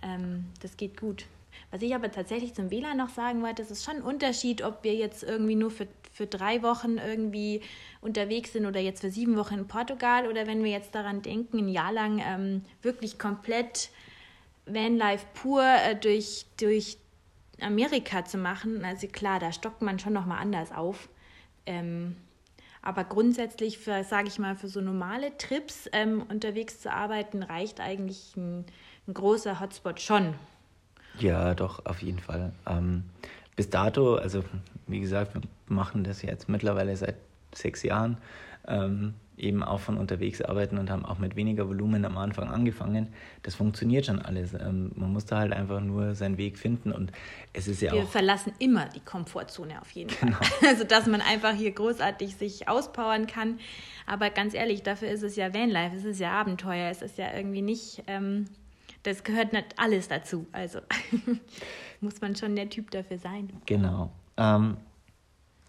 Ähm, 0.01 0.45
das 0.61 0.77
geht 0.77 0.99
gut. 0.99 1.25
Was 1.69 1.81
ich 1.81 1.93
aber 1.95 2.11
tatsächlich 2.11 2.53
zum 2.53 2.71
WLAN 2.71 2.97
noch 2.97 3.09
sagen 3.09 3.41
wollte, 3.41 3.61
es 3.61 3.71
ist 3.71 3.85
schon 3.85 3.97
ein 3.97 4.01
Unterschied, 4.01 4.63
ob 4.63 4.83
wir 4.83 4.95
jetzt 4.95 5.23
irgendwie 5.23 5.55
nur 5.55 5.71
für, 5.71 5.87
für 6.11 6.25
drei 6.25 6.63
Wochen 6.63 6.97
irgendwie 6.97 7.61
unterwegs 8.01 8.53
sind 8.53 8.65
oder 8.65 8.79
jetzt 8.79 9.01
für 9.01 9.11
sieben 9.11 9.37
Wochen 9.37 9.55
in 9.55 9.67
Portugal 9.67 10.27
oder 10.27 10.47
wenn 10.47 10.63
wir 10.63 10.71
jetzt 10.71 10.95
daran 10.95 11.21
denken, 11.21 11.59
ein 11.59 11.69
Jahr 11.69 11.93
lang 11.93 12.21
ähm, 12.25 12.65
wirklich 12.81 13.19
komplett 13.19 13.89
Vanlife 14.65 15.25
pur 15.33 15.63
äh, 15.63 15.95
durch, 15.95 16.45
durch 16.57 16.97
Amerika 17.61 18.25
zu 18.25 18.37
machen. 18.37 18.83
Also 18.83 19.07
klar, 19.07 19.39
da 19.39 19.51
stockt 19.51 19.81
man 19.81 19.99
schon 19.99 20.13
nochmal 20.13 20.39
anders 20.39 20.71
auf. 20.71 21.09
Ähm, 21.65 22.15
aber 22.81 23.03
grundsätzlich, 23.03 23.79
sage 23.79 24.27
ich 24.27 24.39
mal, 24.39 24.55
für 24.55 24.67
so 24.67 24.81
normale 24.81 25.37
Trips 25.37 25.87
ähm, 25.93 26.23
unterwegs 26.29 26.81
zu 26.81 26.91
arbeiten, 26.91 27.43
reicht 27.43 27.79
eigentlich 27.79 28.35
ein, 28.35 28.65
ein, 29.07 29.13
großer 29.13 29.59
Hotspot 29.59 30.01
schon. 30.01 30.33
Ja, 31.19 31.53
doch, 31.53 31.85
auf 31.85 32.01
jeden 32.01 32.19
Fall. 32.19 32.53
Ähm, 32.65 33.03
bis 33.55 33.69
dato, 33.69 34.15
also 34.15 34.43
wie 34.87 34.99
gesagt, 34.99 35.35
wir 35.35 35.41
machen 35.67 36.03
das 36.03 36.23
jetzt 36.23 36.49
mittlerweile 36.49 36.95
seit 36.97 37.15
sechs 37.53 37.83
Jahren. 37.83 38.17
Ähm, 38.67 39.13
eben 39.41 39.63
auch 39.63 39.79
von 39.79 39.97
unterwegs 39.97 40.41
arbeiten 40.41 40.77
und 40.77 40.89
haben 40.89 41.05
auch 41.05 41.17
mit 41.17 41.35
weniger 41.35 41.67
Volumen 41.67 42.05
am 42.05 42.17
Anfang 42.17 42.49
angefangen. 42.49 43.13
Das 43.43 43.55
funktioniert 43.55 44.05
schon 44.05 44.21
alles. 44.21 44.53
Ähm, 44.53 44.91
man 44.95 45.11
muss 45.11 45.25
da 45.25 45.39
halt 45.39 45.53
einfach 45.53 45.81
nur 45.81 46.15
seinen 46.15 46.37
Weg 46.37 46.57
finden 46.57 46.91
und 46.91 47.11
es 47.53 47.67
ist 47.67 47.81
ja 47.81 47.91
Wir 47.91 47.99
auch. 47.99 48.03
Wir 48.03 48.09
verlassen 48.09 48.53
immer 48.59 48.85
die 48.85 48.99
Komfortzone 48.99 49.81
auf 49.81 49.91
jeden 49.91 50.11
genau. 50.19 50.37
Fall. 50.37 50.47
Also, 50.71 50.83
dass 50.83 51.07
man 51.07 51.21
einfach 51.21 51.53
hier 51.53 51.71
großartig 51.71 52.35
sich 52.35 52.67
auspowern 52.67 53.27
kann. 53.27 53.59
Aber 54.05 54.29
ganz 54.29 54.53
ehrlich, 54.53 54.83
dafür 54.83 55.09
ist 55.09 55.23
es 55.23 55.35
ja 55.35 55.53
Vanlife, 55.53 55.95
es 55.95 56.05
ist 56.05 56.19
ja 56.19 56.31
Abenteuer, 56.31 56.89
es 56.89 57.01
ist 57.01 57.17
ja 57.17 57.33
irgendwie 57.35 57.61
nicht. 57.61 58.03
Ähm, 58.07 58.45
das 59.03 59.23
gehört 59.23 59.53
nicht 59.53 59.75
alles 59.77 60.07
dazu. 60.07 60.47
Also 60.51 60.79
muss 62.01 62.21
man 62.21 62.35
schon 62.35 62.55
der 62.55 62.69
Typ 62.69 62.91
dafür 62.91 63.17
sein. 63.17 63.49
Genau. 63.65 64.11
Ähm, 64.37 64.77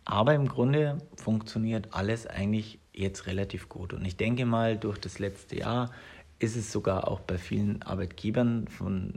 aber 0.05 0.35
im 0.35 0.49
Grunde 0.49 0.99
funktioniert 1.17 1.89
alles 1.93 2.27
eigentlich 2.27 2.79
jetzt 2.93 3.27
relativ 3.27 3.69
gut. 3.69 3.93
Und 3.93 4.05
ich 4.05 4.17
denke 4.17 4.45
mal, 4.45 4.77
durch 4.77 4.99
das 4.99 5.19
letzte 5.19 5.57
Jahr 5.57 5.91
ist 6.39 6.57
es 6.57 6.73
sogar 6.73 7.09
auch 7.09 7.21
bei 7.21 7.39
vielen 7.39 7.83
Arbeitgebern 7.83 8.67
von, 8.69 9.15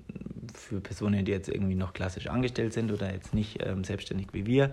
für 0.54 0.80
Personen, 0.80 1.26
die 1.26 1.32
jetzt 1.32 1.50
irgendwie 1.50 1.76
noch 1.76 1.94
klassisch 1.94 2.28
angestellt 2.28 2.74
sind 2.74 2.92
oder 2.92 3.12
jetzt 3.12 3.34
nicht 3.34 3.66
ähm, 3.66 3.84
selbstständig 3.84 4.28
wie 4.34 4.46
wir, 4.46 4.72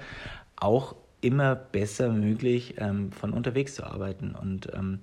auch 0.57 0.95
immer 1.23 1.55
besser 1.55 2.11
möglich, 2.11 2.75
ähm, 2.79 3.11
von 3.13 3.33
unterwegs 3.33 3.77
zu 3.77 3.85
arbeiten 3.85 4.35
und 4.35 4.69
ähm, 4.75 5.01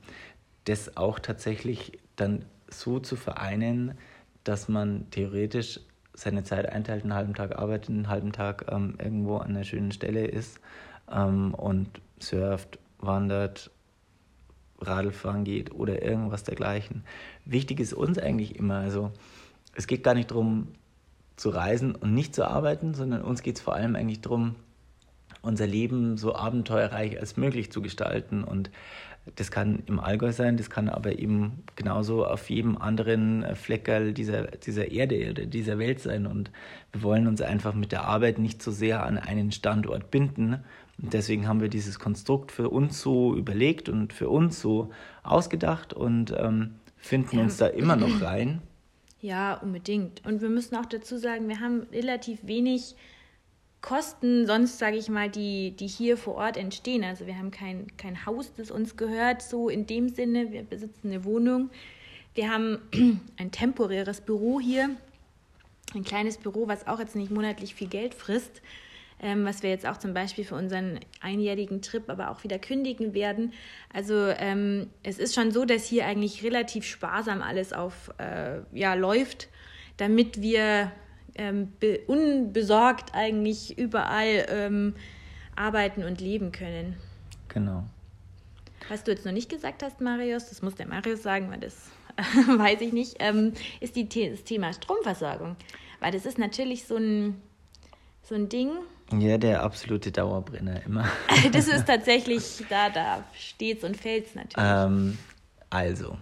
das 0.66 0.96
auch 0.98 1.18
tatsächlich 1.18 2.00
dann 2.16 2.46
so 2.70 3.00
zu 3.00 3.16
vereinen, 3.16 3.98
dass 4.44 4.68
man 4.70 5.10
theoretisch 5.10 5.80
seine 6.14 6.44
Zeit 6.44 6.68
einteilt, 6.68 7.04
einen 7.04 7.14
halben 7.14 7.34
Tag 7.34 7.58
arbeitet, 7.58 7.90
einen 7.90 8.10
halben 8.10 8.32
Tag 8.32 8.66
ähm, 8.70 8.96
irgendwo 9.02 9.38
an 9.38 9.52
einer 9.52 9.64
schönen 9.64 9.92
Stelle 9.92 10.28
ist 10.28 10.60
ähm, 11.12 11.54
und 11.54 11.90
surft, 12.20 12.78
wandert, 13.00 13.72
Radlfahren 14.82 15.44
geht 15.44 15.74
oder 15.74 16.02
irgendwas 16.02 16.44
dergleichen. 16.44 17.04
Wichtig 17.46 17.80
ist 17.80 17.94
uns 17.94 18.18
eigentlich 18.18 18.56
immer, 18.56 18.76
also 18.76 19.12
es 19.76 19.88
geht 19.88 20.04
gar 20.04 20.14
nicht 20.14 20.32
darum 20.32 20.70
zu 21.36 21.50
reisen 21.50 21.96
und 21.96 22.14
nicht 22.14 22.36
zu 22.36 22.46
arbeiten, 22.46 22.94
sondern 22.94 23.22
uns 23.22 23.42
geht 23.42 23.58
es 23.58 23.62
vor 23.62 23.76
allem 23.76 23.96
eigentlich 23.96 24.22
darum, 24.22 24.56
unser 25.42 25.68
Leben 25.68 26.18
so 26.18 26.36
abenteuerreich 26.36 27.20
als 27.20 27.38
möglich 27.38 27.72
zu 27.72 27.82
gestalten. 27.82 28.44
Und 28.44 28.72
das 29.36 29.52
kann 29.52 29.84
im 29.86 30.00
Allgäu 30.00 30.32
sein, 30.32 30.58
das 30.58 30.70
kann 30.70 30.90
aber 30.90 31.18
eben 31.18 31.64
genauso 31.76 32.26
auf 32.26 32.50
jedem 32.50 32.78
anderen 32.78 33.46
Fleckerl 33.56 34.14
dieser, 34.14 34.48
dieser 34.48 34.92
Erde 34.92 35.30
oder 35.30 35.46
dieser 35.46 35.78
Welt 35.78 36.00
sein. 36.00 36.28
Und 36.28 36.52
wir 36.92 37.04
wollen 37.04 37.28
uns 37.28 37.42
einfach 37.42 37.74
mit 37.74 37.92
der 37.92 38.04
Arbeit 38.04 38.40
nicht 38.40 38.62
so 38.62 38.72
sehr 38.72 39.06
an 39.06 39.18
einen 39.18 39.52
Standort 39.52 40.12
binden. 40.12 40.64
Und 41.02 41.14
deswegen 41.14 41.48
haben 41.48 41.62
wir 41.62 41.70
dieses 41.70 42.00
Konstrukt 42.00 42.52
für 42.52 42.70
uns 42.70 43.02
so 43.02 43.36
überlegt 43.36 43.90
und 43.90 44.14
für 44.14 44.30
uns 44.30 44.60
so 44.60 44.92
ausgedacht 45.24 45.94
und 45.94 46.34
ähm, 46.38 46.76
finden 46.98 47.38
ja. 47.38 47.44
uns 47.44 47.58
da 47.58 47.68
immer 47.68 47.96
noch 47.96 48.22
rein. 48.22 48.62
Ja, 49.22 49.56
unbedingt. 49.56 50.26
Und 50.26 50.42
wir 50.42 50.48
müssen 50.48 50.78
auch 50.78 50.86
dazu 50.86 51.18
sagen, 51.18 51.50
wir 51.50 51.60
haben 51.60 51.82
relativ 51.92 52.40
wenig 52.48 52.96
Kosten 53.82 54.46
sonst, 54.46 54.78
sage 54.78 54.98
ich 54.98 55.10
mal, 55.10 55.30
die, 55.30 55.72
die 55.72 55.88
hier 55.88 56.18
vor 56.18 56.36
Ort 56.36 56.56
entstehen. 56.58 57.04
Also 57.04 57.28
wir 57.28 57.38
haben 57.38 57.52
kein, 57.52 57.88
kein 57.98 58.26
Haus, 58.26 58.54
das 58.56 58.72
uns 58.72 58.98
gehört, 58.98 59.42
so 59.42 59.68
in 59.68 59.86
dem 59.86 60.10
Sinne. 60.10 60.52
Wir 60.52 60.64
besitzen 60.64 61.10
eine 61.10 61.24
Wohnung. 61.26 61.70
Wir 62.34 62.50
haben 62.50 62.80
ein 63.38 63.52
temporäres 63.52 64.22
Büro 64.22 64.60
hier, 64.60 64.90
ein 65.94 66.04
kleines 66.04 66.38
Büro, 66.38 66.68
was 66.68 66.88
auch 66.88 67.00
jetzt 67.00 67.16
nicht 67.16 67.32
monatlich 67.32 67.76
viel 67.76 67.88
Geld 67.88 68.14
frisst, 68.14 68.62
ähm, 69.22 69.46
was 69.46 69.64
wir 69.64 69.70
jetzt 69.70 69.86
auch 69.86 69.98
zum 69.98 70.14
Beispiel 70.14 70.46
für 70.46 70.56
unseren 70.56 71.00
einjährigen 71.22 71.82
Trip 71.82 72.10
aber 72.10 72.32
auch 72.32 72.44
wieder 72.44 72.60
kündigen 72.60 73.14
werden. 73.14 73.54
Also 73.94 74.28
ähm, 74.28 74.90
es 75.04 75.20
ist 75.20 75.36
schon 75.36 75.52
so, 75.52 75.66
dass 75.66 75.86
hier 75.86 76.06
eigentlich 76.06 76.44
relativ 76.44 76.86
sparsam 76.86 77.42
alles 77.42 77.74
auf 77.74 78.12
äh, 78.18 78.60
ja, 78.72 78.94
läuft, 78.94 79.50
damit 79.98 80.42
wir 80.42 80.92
ähm, 81.36 81.74
unbesorgt 82.08 83.14
eigentlich 83.14 83.78
überall 83.78 84.46
ähm, 84.50 84.96
arbeiten 85.56 86.04
und 86.04 86.22
leben 86.22 86.52
können. 86.52 86.98
Genau. 87.50 87.84
Was 88.88 89.04
du 89.04 89.12
jetzt 89.12 89.26
noch 89.26 89.34
nicht 89.34 89.50
gesagt 89.50 89.84
hast, 89.84 90.02
Marius, 90.02 90.50
das 90.50 90.62
muss 90.62 90.76
der 90.76 90.88
Marius 90.88 91.22
sagen, 91.22 91.52
weil 91.52 91.60
das 91.60 91.90
weiß 92.48 92.82
ich 92.82 92.94
nicht, 92.94 93.18
ähm, 93.20 93.54
ist 93.80 93.96
die, 93.96 94.08
das 94.08 94.44
Thema 94.44 94.74
Stromversorgung. 94.74 95.56
Weil 96.00 96.12
das 96.12 96.26
ist 96.26 96.38
natürlich 96.38 96.86
so 96.86 96.96
ein, 96.96 97.42
so 98.24 98.36
ein 98.36 98.50
Ding. 98.50 98.72
Ja, 99.12 99.38
der 99.38 99.64
absolute 99.64 100.12
Dauerbrenner 100.12 100.84
immer. 100.86 101.06
das 101.52 101.68
ist 101.68 101.86
tatsächlich, 101.88 102.64
da, 102.70 102.90
da 102.90 103.24
steht's 103.34 103.84
und 103.84 103.98
fällt's 103.98 104.36
natürlich. 104.36 104.58
Ähm, 104.58 105.18
also, 105.70 106.18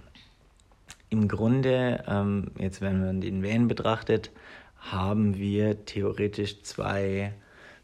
im 1.09 1.27
Grunde, 1.27 2.03
ähm, 2.07 2.51
jetzt 2.57 2.81
wenn 2.81 2.99
man 3.01 3.21
den 3.21 3.43
Van 3.43 3.67
betrachtet, 3.67 4.31
haben 4.77 5.37
wir 5.37 5.85
theoretisch 5.85 6.61
zwei 6.63 7.33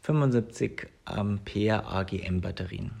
75 0.02 0.88
Ampere 1.04 1.86
AGM 1.86 2.40
Batterien. 2.40 2.92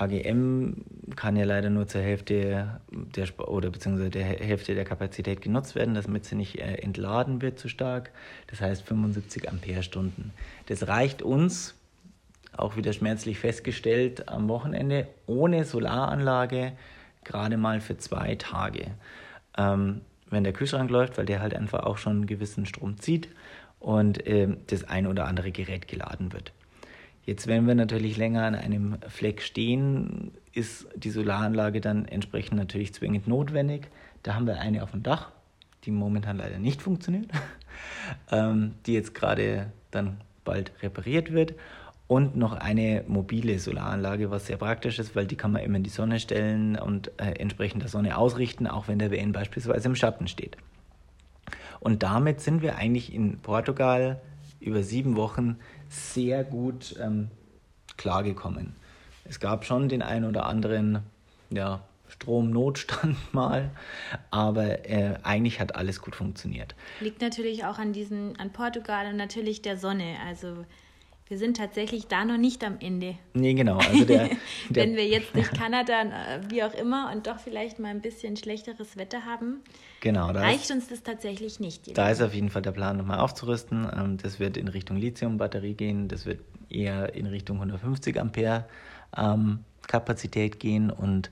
AGM 0.00 0.84
kann 1.16 1.36
ja 1.36 1.44
leider 1.44 1.70
nur 1.70 1.86
zur 1.86 2.00
Hälfte 2.00 2.80
der 2.90 3.48
oder 3.48 3.70
beziehungsweise 3.70 4.10
der 4.10 4.24
Hälfte 4.24 4.74
der 4.74 4.84
Kapazität 4.84 5.42
genutzt 5.42 5.74
werden, 5.74 5.94
damit 5.94 6.24
sie 6.24 6.36
nicht 6.36 6.58
äh, 6.58 6.76
entladen 6.76 7.42
wird 7.42 7.58
zu 7.58 7.68
stark. 7.68 8.10
Das 8.46 8.60
heißt 8.60 8.82
75 8.82 9.48
Ampere-Stunden. 9.48 10.32
Das 10.66 10.88
reicht 10.88 11.22
uns, 11.22 11.74
auch 12.56 12.76
wieder 12.76 12.92
schmerzlich 12.92 13.38
festgestellt, 13.38 14.28
am 14.28 14.48
Wochenende 14.48 15.06
ohne 15.26 15.64
Solaranlage 15.64 16.72
gerade 17.24 17.56
mal 17.56 17.80
für 17.80 17.98
zwei 17.98 18.34
Tage. 18.36 18.92
Ähm, 19.56 20.00
wenn 20.30 20.44
der 20.44 20.52
Kühlschrank 20.52 20.90
läuft, 20.90 21.18
weil 21.18 21.26
der 21.26 21.40
halt 21.40 21.54
einfach 21.54 21.80
auch 21.80 21.98
schon 21.98 22.12
einen 22.12 22.26
gewissen 22.26 22.64
Strom 22.64 22.98
zieht 22.98 23.28
und 23.80 24.26
äh, 24.26 24.48
das 24.68 24.84
ein 24.84 25.06
oder 25.06 25.26
andere 25.26 25.50
Gerät 25.50 25.88
geladen 25.88 26.32
wird. 26.32 26.52
Jetzt, 27.30 27.46
wenn 27.46 27.68
wir 27.68 27.76
natürlich 27.76 28.16
länger 28.16 28.42
an 28.42 28.56
einem 28.56 28.98
Fleck 29.06 29.40
stehen, 29.40 30.32
ist 30.52 30.88
die 30.96 31.10
Solaranlage 31.10 31.80
dann 31.80 32.04
entsprechend 32.06 32.58
natürlich 32.58 32.92
zwingend 32.92 33.28
notwendig. 33.28 33.86
Da 34.24 34.34
haben 34.34 34.48
wir 34.48 34.58
eine 34.58 34.82
auf 34.82 34.90
dem 34.90 35.04
Dach, 35.04 35.30
die 35.84 35.92
momentan 35.92 36.38
leider 36.38 36.58
nicht 36.58 36.82
funktioniert, 36.82 37.30
ähm, 38.32 38.72
die 38.84 38.94
jetzt 38.94 39.14
gerade 39.14 39.70
dann 39.92 40.16
bald 40.44 40.72
repariert 40.82 41.32
wird 41.32 41.54
und 42.08 42.36
noch 42.36 42.54
eine 42.54 43.04
mobile 43.06 43.60
Solaranlage, 43.60 44.32
was 44.32 44.46
sehr 44.46 44.56
praktisch 44.56 44.98
ist, 44.98 45.14
weil 45.14 45.28
die 45.28 45.36
kann 45.36 45.52
man 45.52 45.62
immer 45.62 45.76
in 45.76 45.84
die 45.84 45.90
Sonne 45.90 46.18
stellen 46.18 46.76
und 46.76 47.12
äh, 47.18 47.30
entsprechend 47.38 47.82
der 47.82 47.90
Sonne 47.90 48.18
ausrichten, 48.18 48.66
auch 48.66 48.88
wenn 48.88 48.98
der 48.98 49.12
WN 49.12 49.30
beispielsweise 49.30 49.86
im 49.86 49.94
Schatten 49.94 50.26
steht. 50.26 50.56
Und 51.78 52.02
damit 52.02 52.40
sind 52.40 52.60
wir 52.60 52.74
eigentlich 52.74 53.14
in 53.14 53.38
Portugal 53.38 54.20
über 54.58 54.82
sieben 54.82 55.14
Wochen 55.14 55.58
sehr 55.90 56.44
gut 56.44 56.94
ähm, 57.00 57.28
klargekommen. 57.96 58.74
Es 59.24 59.40
gab 59.40 59.64
schon 59.64 59.88
den 59.88 60.02
einen 60.02 60.24
oder 60.24 60.46
anderen 60.46 61.00
ja, 61.50 61.82
Stromnotstand 62.08 63.16
mal, 63.34 63.70
aber 64.30 64.88
äh, 64.88 65.18
eigentlich 65.22 65.60
hat 65.60 65.74
alles 65.74 66.00
gut 66.00 66.16
funktioniert. 66.16 66.74
Liegt 67.00 67.20
natürlich 67.20 67.64
auch 67.64 67.78
an 67.78 67.92
diesen, 67.92 68.38
an 68.38 68.52
Portugal 68.52 69.06
und 69.06 69.16
natürlich 69.16 69.62
der 69.62 69.76
Sonne. 69.76 70.16
Also 70.26 70.64
wir 71.30 71.38
sind 71.38 71.56
tatsächlich 71.56 72.08
da 72.08 72.24
noch 72.24 72.38
nicht 72.38 72.64
am 72.64 72.78
Ende. 72.80 73.14
Nee, 73.34 73.54
genau. 73.54 73.78
Also 73.78 74.04
der, 74.04 74.30
der 74.68 74.82
Wenn 74.82 74.96
wir 74.96 75.06
jetzt 75.06 75.32
durch 75.32 75.48
Kanada, 75.52 76.02
äh, 76.02 76.40
wie 76.48 76.64
auch 76.64 76.74
immer, 76.74 77.12
und 77.14 77.28
doch 77.28 77.38
vielleicht 77.38 77.78
mal 77.78 77.90
ein 77.90 78.00
bisschen 78.00 78.36
schlechteres 78.36 78.96
Wetter 78.96 79.24
haben, 79.24 79.60
genau, 80.00 80.32
reicht 80.32 80.64
ist, 80.64 80.72
uns 80.72 80.88
das 80.88 81.04
tatsächlich 81.04 81.60
nicht. 81.60 81.96
Da 81.96 82.10
ist 82.10 82.20
auf 82.20 82.34
jeden 82.34 82.50
Fall 82.50 82.62
der 82.62 82.72
Plan, 82.72 82.96
nochmal 82.96 83.20
aufzurüsten. 83.20 83.88
Ähm, 83.96 84.16
das 84.20 84.40
wird 84.40 84.56
in 84.56 84.66
Richtung 84.66 84.96
Lithium-Batterie 84.96 85.74
gehen. 85.74 86.08
Das 86.08 86.26
wird 86.26 86.40
eher 86.68 87.14
in 87.14 87.26
Richtung 87.26 87.58
150 87.58 88.20
Ampere 88.20 88.66
ähm, 89.16 89.60
Kapazität 89.86 90.58
gehen 90.58 90.90
und 90.90 91.30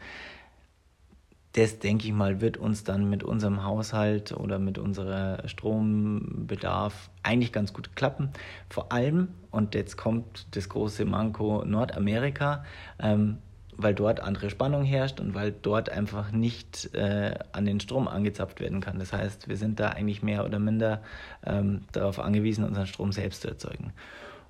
das, 1.59 1.81
denke 1.81 2.07
ich 2.07 2.13
mal, 2.13 2.41
wird 2.41 2.57
uns 2.57 2.85
dann 2.85 3.11
mit 3.11 3.25
unserem 3.25 3.65
Haushalt 3.65 4.31
oder 4.31 4.61
mit 4.61 4.79
unserem 4.79 5.47
Strombedarf 5.49 7.11
eigentlich 7.25 7.53
ganz 7.53 7.73
gut 7.73 7.97
klappen. 7.97 8.31
Vor 8.71 8.93
allem, 8.93 9.29
und 9.51 9.75
jetzt 9.75 9.97
kommt 9.97 10.47
das 10.53 10.69
große 10.69 11.05
Manko 11.05 11.65
Nordamerika, 11.65 12.65
ähm, 13.01 13.39
weil 13.77 13.93
dort 13.93 14.21
andere 14.21 14.51
Spannung 14.51 14.85
herrscht 14.85 15.19
und 15.19 15.35
weil 15.35 15.51
dort 15.51 15.89
einfach 15.89 16.31
nicht 16.31 16.95
äh, 16.95 17.35
an 17.51 17.65
den 17.65 17.81
Strom 17.81 18.07
angezapft 18.07 18.61
werden 18.61 18.81
kann. 18.81 19.01
Das 19.01 19.13
heißt, 19.13 19.49
wir 19.49 19.57
sind 19.57 19.81
da 19.81 19.89
eigentlich 19.89 20.23
mehr 20.23 20.45
oder 20.45 20.61
minder 20.61 21.03
ähm, 21.45 21.83
darauf 21.91 22.21
angewiesen, 22.21 22.65
unseren 22.65 22.87
Strom 22.87 23.11
selbst 23.11 23.43
zu 23.43 23.49
erzeugen. 23.49 23.93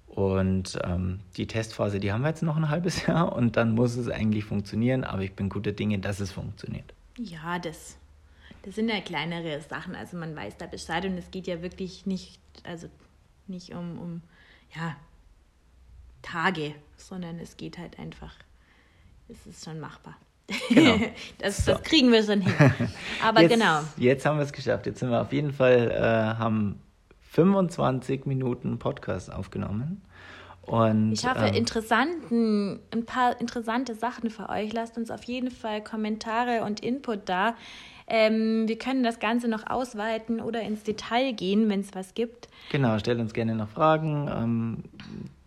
Und 0.06 0.78
ähm, 0.84 1.20
die 1.38 1.46
Testphase, 1.46 2.00
die 2.00 2.12
haben 2.12 2.22
wir 2.22 2.28
jetzt 2.28 2.42
noch 2.42 2.56
ein 2.58 2.68
halbes 2.68 3.06
Jahr 3.06 3.32
und 3.32 3.56
dann 3.56 3.74
muss 3.74 3.96
es 3.96 4.10
eigentlich 4.10 4.44
funktionieren, 4.44 5.04
aber 5.04 5.22
ich 5.22 5.34
bin 5.34 5.48
guter 5.48 5.72
Dinge, 5.72 5.98
dass 6.00 6.20
es 6.20 6.32
funktioniert. 6.32 6.92
Ja, 7.18 7.58
das, 7.58 7.96
das 8.62 8.76
sind 8.76 8.88
ja 8.88 9.00
kleinere 9.00 9.60
Sachen. 9.60 9.94
Also 9.94 10.16
man 10.16 10.34
weiß 10.34 10.56
da 10.56 10.66
Bescheid 10.66 11.04
und 11.04 11.18
es 11.18 11.30
geht 11.30 11.46
ja 11.46 11.62
wirklich 11.62 12.06
nicht, 12.06 12.40
also 12.64 12.88
nicht 13.46 13.74
um, 13.74 13.98
um 13.98 14.22
ja, 14.74 14.96
Tage, 16.22 16.74
sondern 16.96 17.38
es 17.38 17.56
geht 17.56 17.78
halt 17.78 17.98
einfach, 17.98 18.34
es 19.28 19.46
ist 19.46 19.64
schon 19.64 19.80
machbar. 19.80 20.16
Genau. 20.68 20.98
das, 21.38 21.64
so. 21.64 21.72
das 21.72 21.82
kriegen 21.82 22.10
wir 22.12 22.22
schon 22.22 22.40
hin. 22.40 22.54
Aber 23.22 23.42
jetzt, 23.42 23.52
genau. 23.52 23.80
Jetzt 23.96 24.24
haben 24.24 24.38
wir 24.38 24.44
es 24.44 24.52
geschafft. 24.52 24.86
Jetzt 24.86 25.00
sind 25.00 25.10
wir 25.10 25.20
auf 25.20 25.32
jeden 25.32 25.52
Fall, 25.52 25.90
äh, 25.90 26.38
haben 26.38 26.80
25 27.30 28.26
Minuten 28.26 28.78
Podcast 28.78 29.32
aufgenommen. 29.32 30.02
Und, 30.68 31.12
ich 31.12 31.26
hoffe, 31.26 31.46
ähm, 31.46 31.54
interessanten, 31.54 32.80
ein 32.92 33.04
paar 33.06 33.40
interessante 33.40 33.94
Sachen 33.94 34.30
für 34.30 34.48
euch. 34.48 34.72
Lasst 34.72 34.98
uns 34.98 35.10
auf 35.10 35.24
jeden 35.24 35.50
Fall 35.50 35.82
Kommentare 35.82 36.62
und 36.64 36.80
Input 36.80 37.28
da. 37.28 37.54
Ähm, 38.06 38.66
wir 38.66 38.78
können 38.78 39.02
das 39.02 39.18
Ganze 39.18 39.48
noch 39.48 39.68
ausweiten 39.68 40.40
oder 40.40 40.62
ins 40.62 40.82
Detail 40.82 41.32
gehen, 41.32 41.68
wenn 41.68 41.80
es 41.80 41.94
was 41.94 42.14
gibt. 42.14 42.48
Genau, 42.70 42.98
stellt 42.98 43.18
uns 43.18 43.34
gerne 43.34 43.54
noch 43.54 43.68
Fragen. 43.68 44.30
Ähm, 44.30 44.84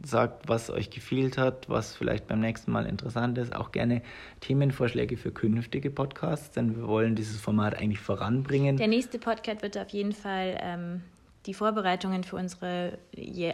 sagt, 0.04 0.48
was 0.48 0.70
euch 0.70 0.90
gefehlt 0.90 1.38
hat, 1.38 1.70
was 1.70 1.96
vielleicht 1.96 2.28
beim 2.28 2.40
nächsten 2.40 2.72
Mal 2.72 2.86
interessant 2.86 3.38
ist. 3.38 3.56
Auch 3.56 3.72
gerne 3.72 4.02
Themenvorschläge 4.42 5.18
für 5.18 5.32
künftige 5.32 5.90
Podcasts, 5.90 6.52
denn 6.52 6.76
wir 6.76 6.88
wollen 6.88 7.16
dieses 7.16 7.40
Format 7.40 7.78
eigentlich 7.78 8.00
voranbringen. 8.00 8.78
Der 8.78 8.88
nächste 8.88 9.20
Podcast 9.20 9.62
wird 9.62 9.78
auf 9.78 9.90
jeden 9.90 10.14
Fall 10.14 10.58
ähm, 10.62 11.02
die 11.46 11.54
Vorbereitungen 11.54 12.24
für 12.24 12.36
unsere 12.36 13.00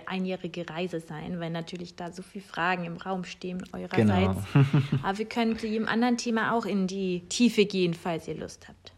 einjährige 0.06 0.70
Reise 0.70 1.00
sein, 1.00 1.40
weil 1.40 1.50
natürlich 1.50 1.96
da 1.96 2.12
so 2.12 2.22
viele 2.22 2.44
Fragen 2.44 2.84
im 2.84 2.98
Raum 2.98 3.24
stehen 3.24 3.64
eurerseits. 3.72 3.98
Genau. 4.54 4.66
Aber 5.04 5.18
wir 5.18 5.26
können 5.26 5.58
zu 5.58 5.68
jedem 5.68 5.88
anderen 5.88 6.18
Thema 6.18 6.54
auch 6.54 6.66
in 6.66 6.88
die 6.88 7.22
Tiefe 7.30 7.66
gehen, 7.66 7.94
falls 7.94 8.28
ihr 8.28 8.36
Lust 8.36 8.68
habt. 8.68 8.94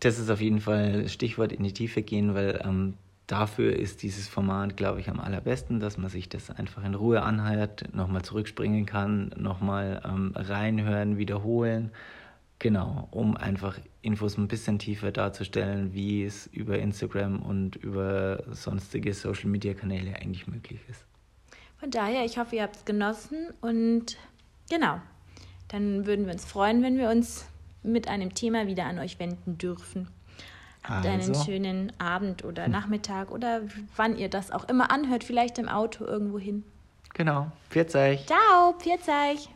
Das 0.00 0.18
ist 0.18 0.30
auf 0.30 0.40
jeden 0.40 0.60
Fall 0.60 1.08
Stichwort 1.08 1.52
in 1.52 1.62
die 1.62 1.72
Tiefe 1.72 2.02
gehen, 2.02 2.34
weil 2.34 2.60
ähm, 2.64 2.94
dafür 3.26 3.76
ist 3.76 4.02
dieses 4.02 4.28
Format, 4.28 4.76
glaube 4.76 5.00
ich, 5.00 5.08
am 5.08 5.20
allerbesten, 5.20 5.78
dass 5.78 5.98
man 5.98 6.10
sich 6.10 6.28
das 6.28 6.50
einfach 6.50 6.84
in 6.84 6.94
Ruhe 6.94 7.22
anhört, 7.22 7.94
nochmal 7.94 8.22
zurückspringen 8.22 8.86
kann, 8.86 9.30
nochmal 9.36 10.02
ähm, 10.04 10.32
reinhören, 10.34 11.18
wiederholen. 11.18 11.90
Genau, 12.62 13.08
um 13.10 13.36
einfach 13.36 13.80
Infos 14.02 14.38
ein 14.38 14.46
bisschen 14.46 14.78
tiefer 14.78 15.10
darzustellen, 15.10 15.94
wie 15.94 16.22
es 16.22 16.46
über 16.46 16.78
Instagram 16.78 17.42
und 17.42 17.74
über 17.74 18.44
sonstige 18.52 19.14
Social-Media-Kanäle 19.14 20.14
eigentlich 20.14 20.46
möglich 20.46 20.78
ist. 20.88 21.04
Von 21.78 21.90
daher, 21.90 22.24
ich 22.24 22.38
hoffe, 22.38 22.54
ihr 22.54 22.62
habt 22.62 22.76
es 22.76 22.84
genossen 22.84 23.48
und 23.62 24.16
genau, 24.70 25.00
dann 25.66 26.06
würden 26.06 26.26
wir 26.26 26.34
uns 26.34 26.44
freuen, 26.44 26.84
wenn 26.84 26.98
wir 26.98 27.10
uns 27.10 27.46
mit 27.82 28.06
einem 28.06 28.32
Thema 28.32 28.68
wieder 28.68 28.84
an 28.84 29.00
euch 29.00 29.18
wenden 29.18 29.58
dürfen. 29.58 30.06
Habt 30.84 31.04
also. 31.04 31.32
einen 31.32 31.44
schönen 31.44 31.92
Abend 31.98 32.44
oder 32.44 32.68
Nachmittag 32.68 33.32
oder 33.32 33.62
wann 33.96 34.16
ihr 34.16 34.28
das 34.28 34.52
auch 34.52 34.68
immer 34.68 34.92
anhört, 34.92 35.24
vielleicht 35.24 35.58
im 35.58 35.68
Auto 35.68 36.04
irgendwo 36.04 36.38
hin. 36.38 36.62
Genau. 37.14 37.50
Pfiat 37.70 37.96
euch. 37.96 38.26
Ciao, 38.26 38.74
pfiat 38.78 39.00
euch. 39.08 39.48